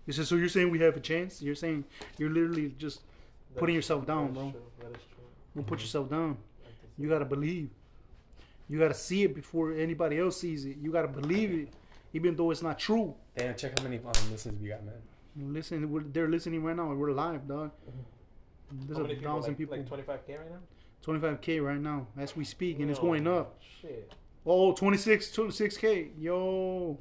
[0.06, 0.34] You said so.
[0.34, 1.40] You're saying we have a chance.
[1.40, 1.84] You're saying
[2.18, 3.02] you're literally just
[3.54, 4.50] That Putting is- yourself down, that is bro.
[4.50, 4.60] True.
[4.80, 5.21] That is true.
[5.54, 5.82] Don't put Mhm.
[5.82, 6.30] yourself down.
[6.30, 7.70] I can see You gotta believe.
[8.68, 10.76] You gotta see it before anybody else sees it.
[10.78, 11.68] You gotta believe it,
[12.12, 13.14] even though it's not true.
[13.36, 14.94] Damn, check how many um, listens we got, man.
[15.36, 16.92] Listen, we're, they're listening right now.
[16.94, 17.70] We're live, dog.
[18.70, 19.30] There's How a many people?
[19.32, 19.76] thousand Like, people.
[19.76, 20.58] like 25k right now.
[21.02, 23.58] 25k right now as we speak, and it's going up.
[23.80, 24.12] Shit.
[24.46, 26.12] Oh, 26, 26k.
[26.18, 26.98] Yo,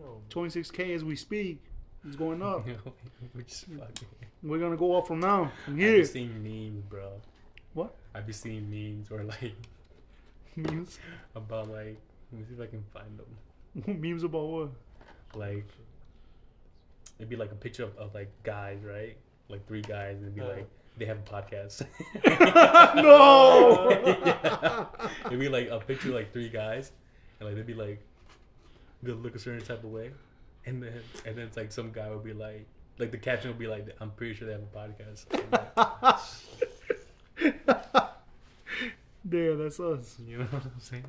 [0.00, 0.20] Damn.
[0.30, 1.62] 26k as we speak.
[2.06, 2.66] It's going up.
[3.34, 4.08] we just fucking.
[4.42, 5.98] We're gonna go up from now, from I here.
[5.98, 7.12] be seeing memes, bro.
[7.74, 7.94] What?
[8.14, 9.54] I'd be seeing memes or like
[10.56, 10.98] memes,
[11.34, 11.98] about like.
[12.32, 14.00] Let me see if I can find them.
[14.00, 14.68] memes about what?
[15.34, 15.66] Like
[17.18, 19.16] it'd be like a picture of, of like guys, right?
[19.48, 20.48] Like three guys, and it'd be Uh.
[20.48, 21.84] like they have a podcast.
[23.02, 23.90] no.
[23.90, 24.86] Yeah.
[25.26, 26.92] It'd be like a picture of like three guys,
[27.40, 28.00] and like they'd be like,
[29.02, 30.10] they'll look a certain type of way,
[30.66, 30.92] and then
[31.26, 32.66] and then it's like some guy would be like,
[32.98, 35.26] like the caption would be like, I'm pretty sure they have a podcast.
[39.28, 40.16] Damn, that's us.
[40.26, 41.04] you know what I'm saying?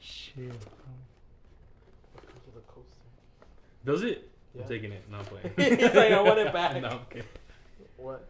[0.00, 0.44] Shit.
[2.12, 2.96] What comes with a coaster?
[3.84, 4.28] Does it?
[4.54, 4.62] Yeah.
[4.62, 5.04] I'm taking it.
[5.10, 5.52] No, I'm playing.
[5.78, 6.80] He's like, I want it back.
[6.82, 7.28] no, I'm kidding.
[7.96, 8.28] What?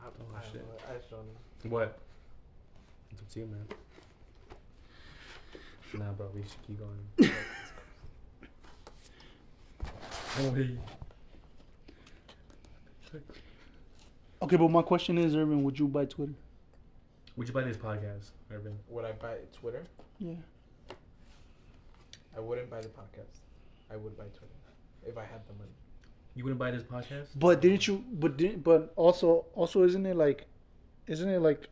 [0.00, 0.62] I, Oh, I don't shit.
[0.62, 0.74] know.
[0.88, 1.70] I just don't know.
[1.76, 1.98] What?
[3.10, 3.66] It's up to you, man.
[5.94, 7.32] Nah, bro, we should keep going.
[10.36, 10.78] Holy.
[14.42, 16.34] Okay, but my question is, Irvin, would you buy Twitter?
[17.36, 18.78] Would you buy this podcast, Irvin?
[18.88, 19.84] Would I buy Twitter?
[20.18, 20.34] Yeah.
[22.36, 23.40] I wouldn't buy the podcast.
[23.90, 24.54] I would buy Twitter
[25.06, 25.70] if I had the money.
[26.34, 27.28] You wouldn't buy this podcast?
[27.36, 28.04] But didn't you?
[28.12, 28.62] But didn't?
[28.64, 30.46] but also also isn't it like,
[31.06, 31.68] isn't it like,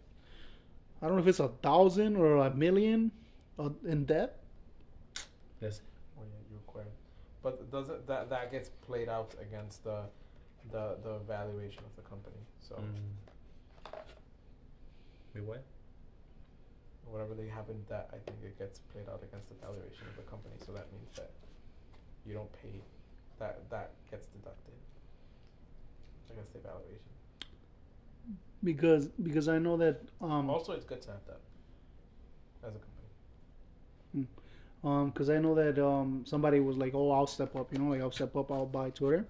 [1.03, 3.11] I don't know if it's a thousand or a million,
[3.59, 4.39] uh, in debt?
[5.61, 5.81] Yes.
[6.19, 6.93] Oh yeah, you require.
[7.43, 10.03] But does it that that gets played out against the
[10.71, 12.37] the the valuation of the company?
[12.61, 13.24] So Mm.
[15.35, 15.65] Wait, what?
[17.11, 20.17] whatever they have in debt, I think it gets played out against the valuation of
[20.17, 20.55] the company.
[20.67, 21.31] So that means that
[22.27, 22.81] you don't pay
[23.39, 24.75] that that gets deducted
[26.31, 27.13] against the valuation.
[28.63, 31.41] Because because I know that um also, it's good to have that
[32.67, 34.29] as a company.
[34.85, 37.91] um because I know that um somebody was like, oh, I'll step up, you know,
[37.91, 39.27] like I'll step up, I'll buy Twitter,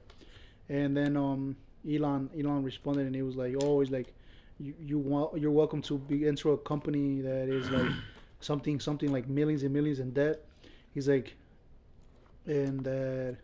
[0.68, 1.57] and then um
[1.88, 4.14] Elon Elon responded and he was like, oh, he's like,
[4.59, 7.90] you you want you're welcome to be enter a company that is like
[8.40, 10.44] something something like millions and millions in debt.
[10.92, 11.34] He's like,
[12.46, 13.36] and that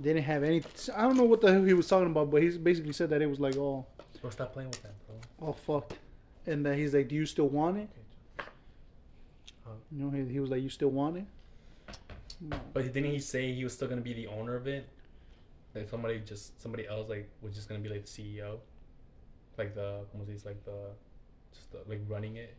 [0.00, 0.62] didn't have any.
[0.94, 3.22] I don't know what the hell he was talking about, but he basically said that
[3.22, 3.86] it was like, oh,
[4.20, 5.48] Bro, stop playing with that, bro.
[5.48, 5.92] oh fuck,
[6.46, 7.88] and then he's like, do you still want it?
[9.64, 9.72] Huh?
[9.90, 11.24] You know, he, he was like, you still want it?
[12.40, 12.56] No.
[12.72, 14.88] But didn't he say he was still gonna be the owner of it?
[15.74, 18.58] Like somebody just somebody else like was just gonna be like the CEO,
[19.62, 20.78] like the como se dice, like the
[21.52, 22.54] just the, like running it.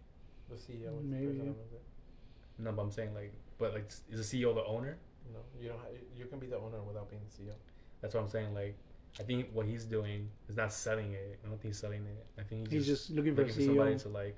[0.49, 1.27] The CEO is Maybe.
[1.27, 2.63] the person that.
[2.63, 4.97] No, but I'm saying like, but like, is the CEO the owner?
[5.33, 5.79] No, you don't.
[5.79, 7.53] Have, you can be the owner without being the CEO.
[8.01, 8.53] That's what I'm saying.
[8.53, 8.75] Like,
[9.19, 11.39] I think what he's doing is not selling it.
[11.43, 12.25] I don't think he's selling it.
[12.37, 14.37] I think He's he's, just, just looking for looking for somebody to like.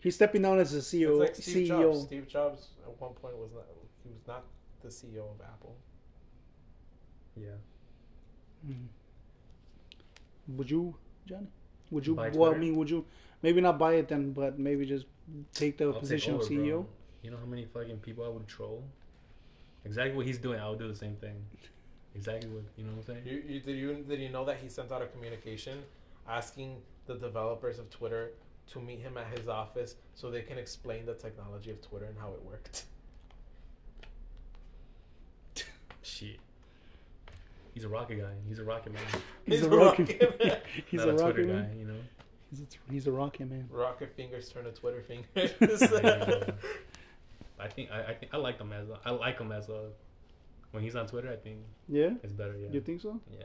[0.00, 1.10] He's stepping down as a CEO.
[1.10, 1.82] It's like Steve CEO.
[1.82, 2.02] Jobs.
[2.02, 3.66] Steve Jobs at one point was not.
[4.02, 4.44] He was not
[4.82, 5.76] the CEO of Apple.
[7.36, 7.58] Yeah.
[8.66, 8.88] Mhm.
[10.56, 10.94] Would you,
[11.26, 11.46] Johnny?
[11.92, 12.14] Would you?
[12.14, 13.04] Buy Well, I mean, would you?
[13.42, 15.06] Maybe not buy it then, but maybe just
[15.52, 16.70] take the I'll take position over, of CEO.
[16.70, 16.86] bro.
[17.22, 18.82] You know how many fucking people I would troll?
[19.84, 21.36] Exactly what he's doing, I would do the same thing.
[22.14, 23.26] Exactly what you know what I'm saying?
[23.26, 25.78] You, you did you did you know that he sent out a communication
[26.28, 26.76] asking
[27.06, 28.30] the developers of Twitter
[28.72, 32.16] to meet him at his office so they can explain the technology of Twitter and
[32.18, 32.84] how it worked.
[36.02, 36.38] Shit.
[37.74, 38.32] He's a rocket guy.
[38.48, 39.02] He's a rocket man.
[39.46, 40.08] He's, He's a a rocket.
[40.20, 40.58] rocket man.
[40.90, 41.70] he's Not a a rocket Twitter man.
[41.70, 41.94] guy, you know.
[42.50, 43.68] He's a, he's a rocket man.
[43.70, 45.52] Rocket fingers turn to Twitter fingers.
[47.58, 49.88] I think I, I think I like him as a, I like him as a
[50.72, 51.30] when he's on Twitter.
[51.30, 51.58] I think
[51.88, 52.56] Yeah, it's better.
[52.56, 52.68] Yeah.
[52.70, 53.20] you think so?
[53.32, 53.44] yeah.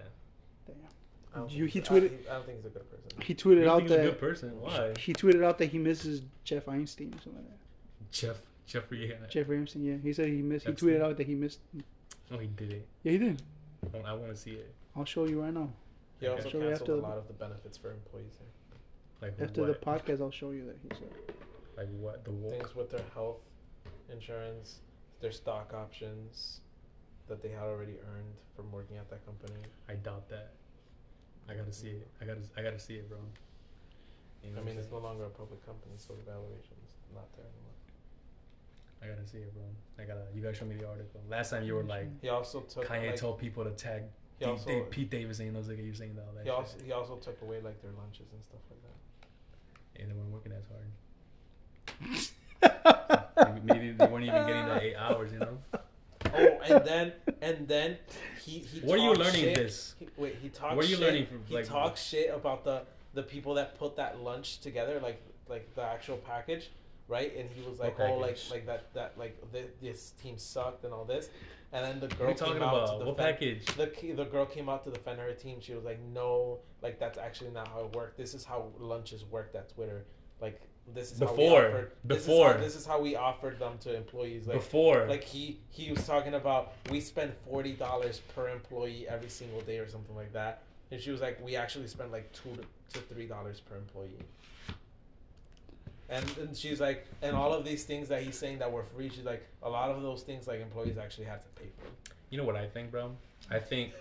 [1.36, 3.22] I don't You- he he's- I- tweeted- I don't think he's a good person.
[3.22, 4.62] He tweeted You out think he's a that good person?
[4.62, 4.94] Why?
[5.00, 8.12] he tweeted out that he misses Jeff Einstein or something like that.
[8.12, 9.08] Jeff Jeffrey.
[9.10, 9.28] Yeah.
[9.30, 9.96] Jeffrey Einstein, yeah.
[10.02, 10.66] He said he missed.
[10.68, 11.60] He tweeted out that he missed.
[12.32, 12.88] No, he did it.
[13.04, 13.42] Yeah, he did.
[14.06, 14.74] I want to see it.
[14.96, 15.70] I'll show you right now.
[16.20, 18.48] He also Sure, canceled after- a lot of the benefits for employees here.
[19.22, 19.80] Like After what?
[19.80, 21.36] the podcast, I'll show you that he said.
[21.76, 22.24] Like what?
[22.26, 22.54] The woke.
[22.54, 23.42] Things with their health
[24.12, 24.80] insurance,
[25.22, 26.62] their stock options
[27.28, 29.60] that they had already earned from working at that company.
[29.90, 30.54] I doubt that.
[31.50, 32.08] I gotta see it.
[32.22, 32.42] I gotta.
[32.58, 33.18] I gotta see it, bro.
[34.44, 36.92] You know I mean, what it's I'm no longer a public company, so the valuation's
[37.14, 37.67] not there anymore.
[39.02, 39.12] Saying?
[39.12, 39.64] I gotta see it, bro.
[40.00, 40.22] I gotta.
[40.36, 41.22] You gotta show me the article.
[41.30, 44.04] Last time you were like, He also took Kanye like, told people to tag
[44.40, 45.54] he Pete, also Dave- Pete Davidson.
[45.54, 46.44] Those like you saying all that.
[46.44, 46.54] he shit.
[46.56, 50.02] also he also took away like their lunches and stuff like that.
[50.02, 50.88] and they weren't working as hard.
[53.38, 55.32] maybe, maybe they weren't even getting the eight hours.
[55.32, 55.58] You know.
[56.34, 57.98] Oh, and then and then
[58.44, 58.80] he he.
[58.82, 59.56] Where are you learning shit.
[59.56, 59.96] this?
[60.00, 60.76] He, wait, he talks.
[60.76, 61.00] Where are you shit.
[61.00, 62.84] learning from, He like- talks shit about the
[63.14, 66.70] the people that put that lunch together, like like the actual package,
[67.08, 67.36] right?
[67.38, 70.84] And he was like, What oh, like like that that like th- this team sucked
[70.84, 71.30] and all this,
[71.72, 73.18] and then the girl came out to What defend.
[73.18, 73.66] package?
[73.78, 75.60] The the girl came out to defend her team.
[75.62, 78.18] She was like, no, like that's actually not how it worked.
[78.18, 80.06] This is how lunches worked at Twitter.
[80.42, 80.62] Like
[80.94, 81.66] this is how we Before.
[81.68, 81.92] offered.
[82.06, 82.48] This Before.
[82.50, 84.48] is how, this is how we offered them to employees.
[84.48, 85.06] Like Before.
[85.08, 89.80] like he he was talking about we spend forty dollars per employee every single day
[89.80, 92.62] or something like that, and she was like, we actually spend like two to,
[93.00, 94.18] to three dollars per employee.
[96.10, 99.10] And, and she's like, and all of these things that he's saying that were free,
[99.10, 101.88] she's like, a lot of those things like employees actually had to pay for.
[102.30, 103.12] You know what I think, bro?
[103.52, 103.92] I think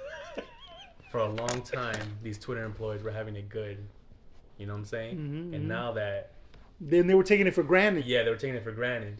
[1.10, 3.78] for a long time these Twitter employees were having it good.
[4.58, 5.16] You know what I'm saying?
[5.16, 5.68] Mhm, and mhm.
[5.68, 6.32] now that
[6.80, 8.04] Then they were taking it for granted.
[8.06, 9.18] yeah, they were taking it for granted.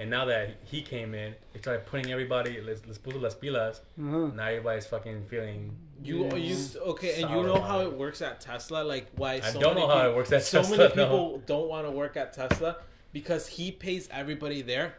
[0.00, 3.80] And now that he came in, they started putting everybody let's let's put las pilas.
[4.00, 4.28] Uh-huh.
[4.34, 5.76] Now everybody's fucking feeling.
[6.02, 6.34] You Yeah.
[6.36, 6.56] you
[6.92, 7.20] okay?
[7.22, 7.86] And you know how it.
[7.88, 8.84] it works at Tesla?
[8.84, 9.34] Like why?
[9.34, 11.04] I so don't many know how peop- it works at so Tesla, many no.
[11.04, 12.76] people don't want to work at Tesla
[13.12, 14.94] because he pays everybody there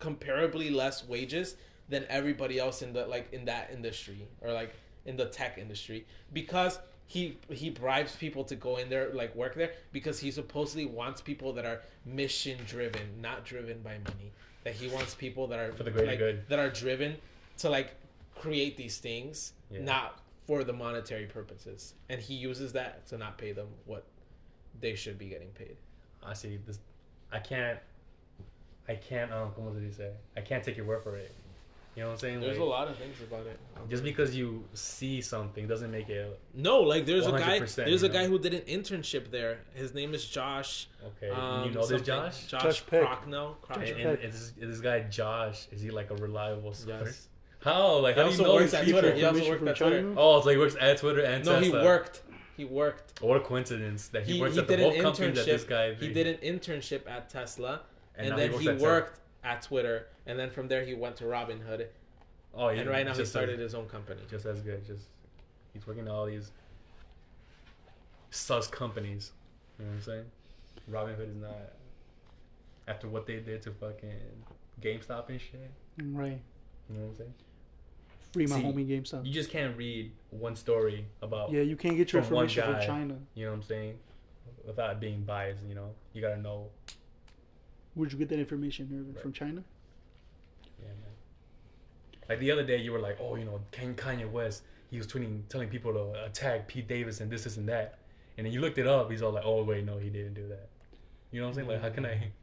[0.00, 1.56] comparably less wages
[1.88, 4.74] than everybody else in the like in that industry or like
[5.04, 6.78] in the tech industry because
[7.12, 11.20] he he bribes people to go in there like work there because he supposedly wants
[11.20, 14.32] people that are mission driven not driven by money
[14.64, 16.48] that he wants people that are For the greater like, good.
[16.48, 17.16] that are driven
[17.58, 17.90] to like
[18.34, 19.82] create these things Yeah.
[19.82, 24.04] not for the monetary purposes and he uses that to not pay them what
[24.80, 25.76] they should be getting paid
[26.24, 26.78] I see this.
[27.32, 27.80] I can't.
[28.88, 29.32] I can't.
[29.32, 30.12] Um, what did he say?
[30.36, 31.34] I can't take your word for it.
[31.94, 32.40] You know what I'm saying?
[32.40, 33.58] there's Like, a lot of things about it
[33.90, 37.84] Just because you see something doesn't make it no like there's a guy there's a
[37.86, 38.08] you know?
[38.08, 41.28] guy who did an internship there his name is josh okay.
[41.30, 42.46] um, you know this, something- Josh?
[42.46, 43.02] josh, Josh Peck.
[43.02, 43.56] Prochnow.
[43.70, 44.24] And, Prochnow.
[44.24, 45.68] and is, is this guy Josh?
[45.70, 46.88] Is he like a reliable source?
[47.04, 47.28] yes
[47.62, 47.98] How?
[47.98, 49.00] Like He how do you know works these at people?
[49.02, 49.16] Twitter.
[49.16, 50.02] He also Information worked from at Twitter.
[50.02, 50.14] China?
[50.16, 52.22] Oh, so he works at Twitter and no he worked
[52.56, 55.02] he worked What a coincidence that he, he, works he at the did an both
[55.02, 57.82] companies that this internship guy he did an internship at tesla
[58.16, 61.24] and, now then works he, worked at twitter and then from there he went to
[61.24, 61.86] robinhood
[62.54, 64.86] Oh, yeah, and right now he started as, his own company just as good.
[64.86, 65.04] Just
[65.72, 66.50] he's working at all these
[68.30, 69.32] sus companies.
[69.78, 70.24] You know what I'm saying?
[70.90, 71.56] Robinhood is not
[72.88, 74.10] after what they did to fucking
[74.80, 75.70] GameStop and shit.
[75.98, 76.40] Right.
[76.90, 77.34] You know what I'm saying?
[78.32, 79.24] Free my See, homie GameStop.
[79.24, 82.74] You just can't read one story about Yeah, you can't get your from one information
[82.74, 82.86] from.
[82.86, 83.16] China.
[83.34, 83.98] you know what I'm saying
[84.66, 85.62] without being biased.
[85.66, 86.66] You know, you gotta know.
[87.94, 89.12] Where'd you get that information, Irvin?
[89.14, 89.22] Right.
[89.22, 89.62] From China?
[90.80, 91.12] Yeah, man.
[92.28, 95.06] Like the other day, you were like, "Oh, you know, Ken- Kanye West, he was
[95.06, 97.98] tweeting, telling people to attack Pete Davidson, this, this, and that."
[98.38, 99.10] And then you looked it up.
[99.10, 100.68] He's all like, "Oh, wait, no, he didn't do that."
[101.30, 101.68] You know what I'm saying?
[101.68, 102.14] Like, how can I?
[102.14, 102.26] Mm-hmm.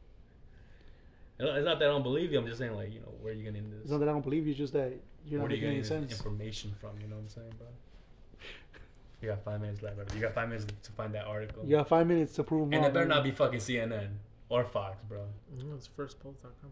[1.42, 2.38] It's not that I don't believe you.
[2.38, 3.76] I'm just saying, like, you know, where are you getting this?
[3.78, 3.92] It's this?
[3.92, 4.50] not that I don't believe you.
[4.50, 4.92] It's just that
[5.24, 6.12] you're not making getting any sense.
[6.12, 6.90] information from?
[7.00, 7.66] You know what I'm saying, bro?
[9.22, 9.96] You got five minutes left.
[9.96, 10.14] Brother.
[10.14, 11.64] You got five minutes to find that article.
[11.64, 12.84] You got five minutes to prove And wrong.
[12.84, 13.16] it better man.
[13.16, 14.08] not be fucking CNN
[14.50, 15.20] or Fox, bro.
[15.56, 16.70] Mm, it's firstpost.com.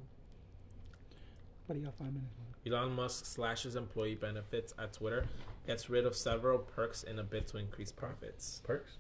[1.67, 2.35] But you got five minutes.
[2.67, 5.27] Elon Musk slashes employee benefits at Twitter,
[5.67, 8.61] gets rid of several perks in a bid to increase profits.
[8.65, 8.93] Perks.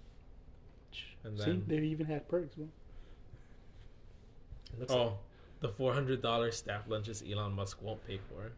[1.24, 2.56] And See, they even had perks.
[2.56, 2.70] Man.
[4.72, 5.18] It looks like oh,
[5.60, 8.52] the four hundred dollars staff lunches Elon Musk won't pay for.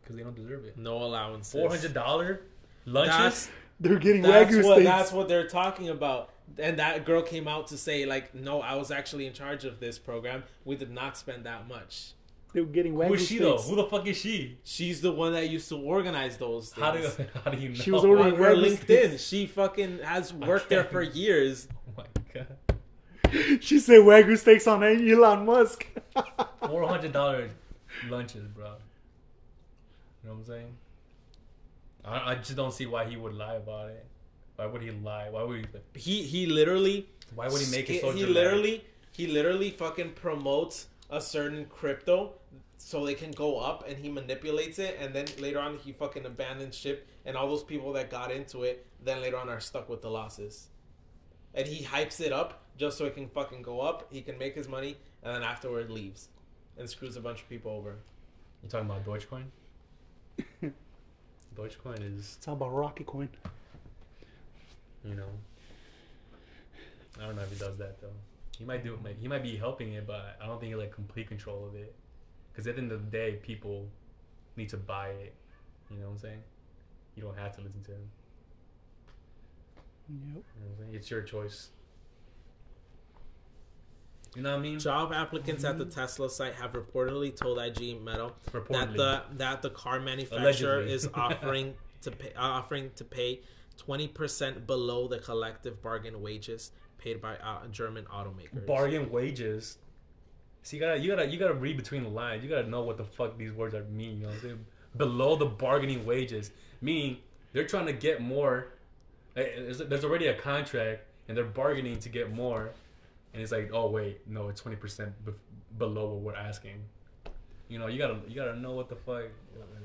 [0.00, 0.78] because they don't deserve it.
[0.78, 1.52] No allowances.
[1.52, 2.40] Four hundred dollar
[2.86, 3.16] lunches.
[3.16, 3.50] That's
[3.80, 4.88] They're getting that's wagyu what steaks.
[4.88, 6.30] that's what they're talking about.
[6.58, 9.80] And that girl came out to say like, no, I was actually in charge of
[9.80, 10.44] this program.
[10.64, 12.12] We did not spend that much.
[12.52, 13.56] They were getting wagyu Who is she though?
[13.56, 13.70] steaks.
[13.70, 14.58] Who the fuck is she?
[14.62, 16.68] She's the one that used to organize those.
[16.70, 16.84] Things.
[16.84, 17.08] How do you,
[17.44, 17.74] how do you know?
[17.74, 18.82] She was on ordering her wagyu LinkedIn?
[18.82, 19.22] steaks.
[19.24, 21.68] She fucking has worked there for years.
[21.98, 23.60] Oh my god.
[23.62, 25.86] She said wagyu steaks on Elon Musk.
[26.66, 27.48] Four hundred dollar
[28.08, 28.66] lunches, bro.
[30.22, 30.74] You know what I'm saying?
[32.04, 34.06] I, I just don't see why he would lie about it.
[34.56, 35.28] Why would he lie?
[35.30, 35.98] Why would he?
[36.00, 38.10] He he literally Why would he make it He- so?
[38.10, 38.34] He dramatic?
[38.34, 42.32] literally, he literally fucking promotes a certain crypto
[42.78, 46.26] so they can go up, and he manipulates it, and then later on he fucking
[46.26, 49.88] abandons ship, and all those people that got into it, then later on are stuck
[49.88, 50.68] with the losses,
[51.54, 54.08] and he hypes it up just so it can fucking go up.
[54.12, 56.28] He can make his money, and then afterward leaves,
[56.76, 57.98] and screws a bunch of people over.
[58.64, 59.44] You talking about Dogecoin?
[61.56, 63.28] Dogecoin is, It's all about Rocket Coin.
[65.04, 65.28] you know,
[67.20, 68.08] I don't know if he does that though.
[68.58, 69.16] He might do it.
[69.20, 71.94] He might be helping it, but I don't think he like complete control of it.
[72.52, 73.88] Because at the end of the day, people
[74.56, 75.34] need to buy it.
[75.90, 76.42] You know what I'm saying?
[77.16, 78.10] You don't have to listen to him.
[80.08, 80.18] Yep.
[80.18, 80.94] You know what I'm saying?
[80.94, 81.68] It's your choice.
[84.34, 84.78] You know what I mean?
[84.78, 88.32] Job applicants at the Tesla site have reportedly told IG Metall
[88.70, 90.92] that the that the car manufacturer Allegedly.
[90.92, 93.40] is offering to pay offering to pay
[93.76, 98.64] twenty percent below the collective bargain wages paid by uh, German automakers.
[98.66, 99.78] bargain wages.
[100.62, 102.44] See, you gotta, you gotta, you gotta read between the lines.
[102.44, 104.18] You gotta know what the fuck these words are mean.
[104.18, 104.66] You know what I'm saying?
[104.96, 107.16] Below the bargaining wages, meaning
[107.52, 108.68] they're trying to get more.
[109.36, 112.70] eh, There's, there's already a contract, and they're bargaining to get more.
[113.32, 115.12] And it's like, oh wait, no, it's twenty percent
[115.78, 116.82] below what we're asking.
[117.68, 119.24] You know, you gotta, you gotta know what the fuck.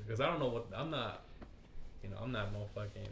[0.05, 1.23] Because I don't know what I'm not.
[2.03, 3.07] You know, I'm not no fucking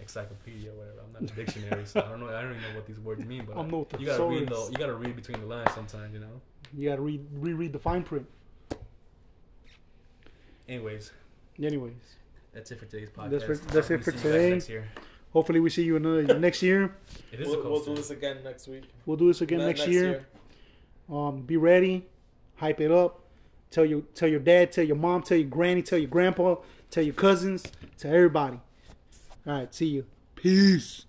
[0.00, 1.00] encyclopedia or whatever.
[1.06, 2.28] I'm not a dictionary, so I don't know.
[2.28, 3.44] I don't even know what these words mean.
[3.46, 6.20] But I'm no you gotta read the, you gotta read between the lines sometimes, you
[6.20, 6.40] know.
[6.74, 8.26] You gotta read reread the fine print.
[10.68, 11.12] Anyways,
[11.62, 11.94] Anyways,
[12.52, 13.30] that's it for today's podcast.
[13.30, 14.82] That's for- that's it for see you guys today.
[15.36, 15.42] Next year.
[15.42, 16.96] hopefully we see you another next year.
[17.32, 18.84] It is We'll, a we'll do this again next week.
[19.04, 20.26] We'll do this again Ne- next, year.
[21.10, 22.04] Um, be ready,
[22.56, 23.20] hype it up.
[23.70, 26.56] Tell your tell your dad, tell your mom, tell your granny, tell your grandpa,
[26.90, 27.64] tell your cousins,
[27.98, 28.60] tell everybody.
[29.46, 30.06] All right, see you.
[30.34, 31.05] Peace.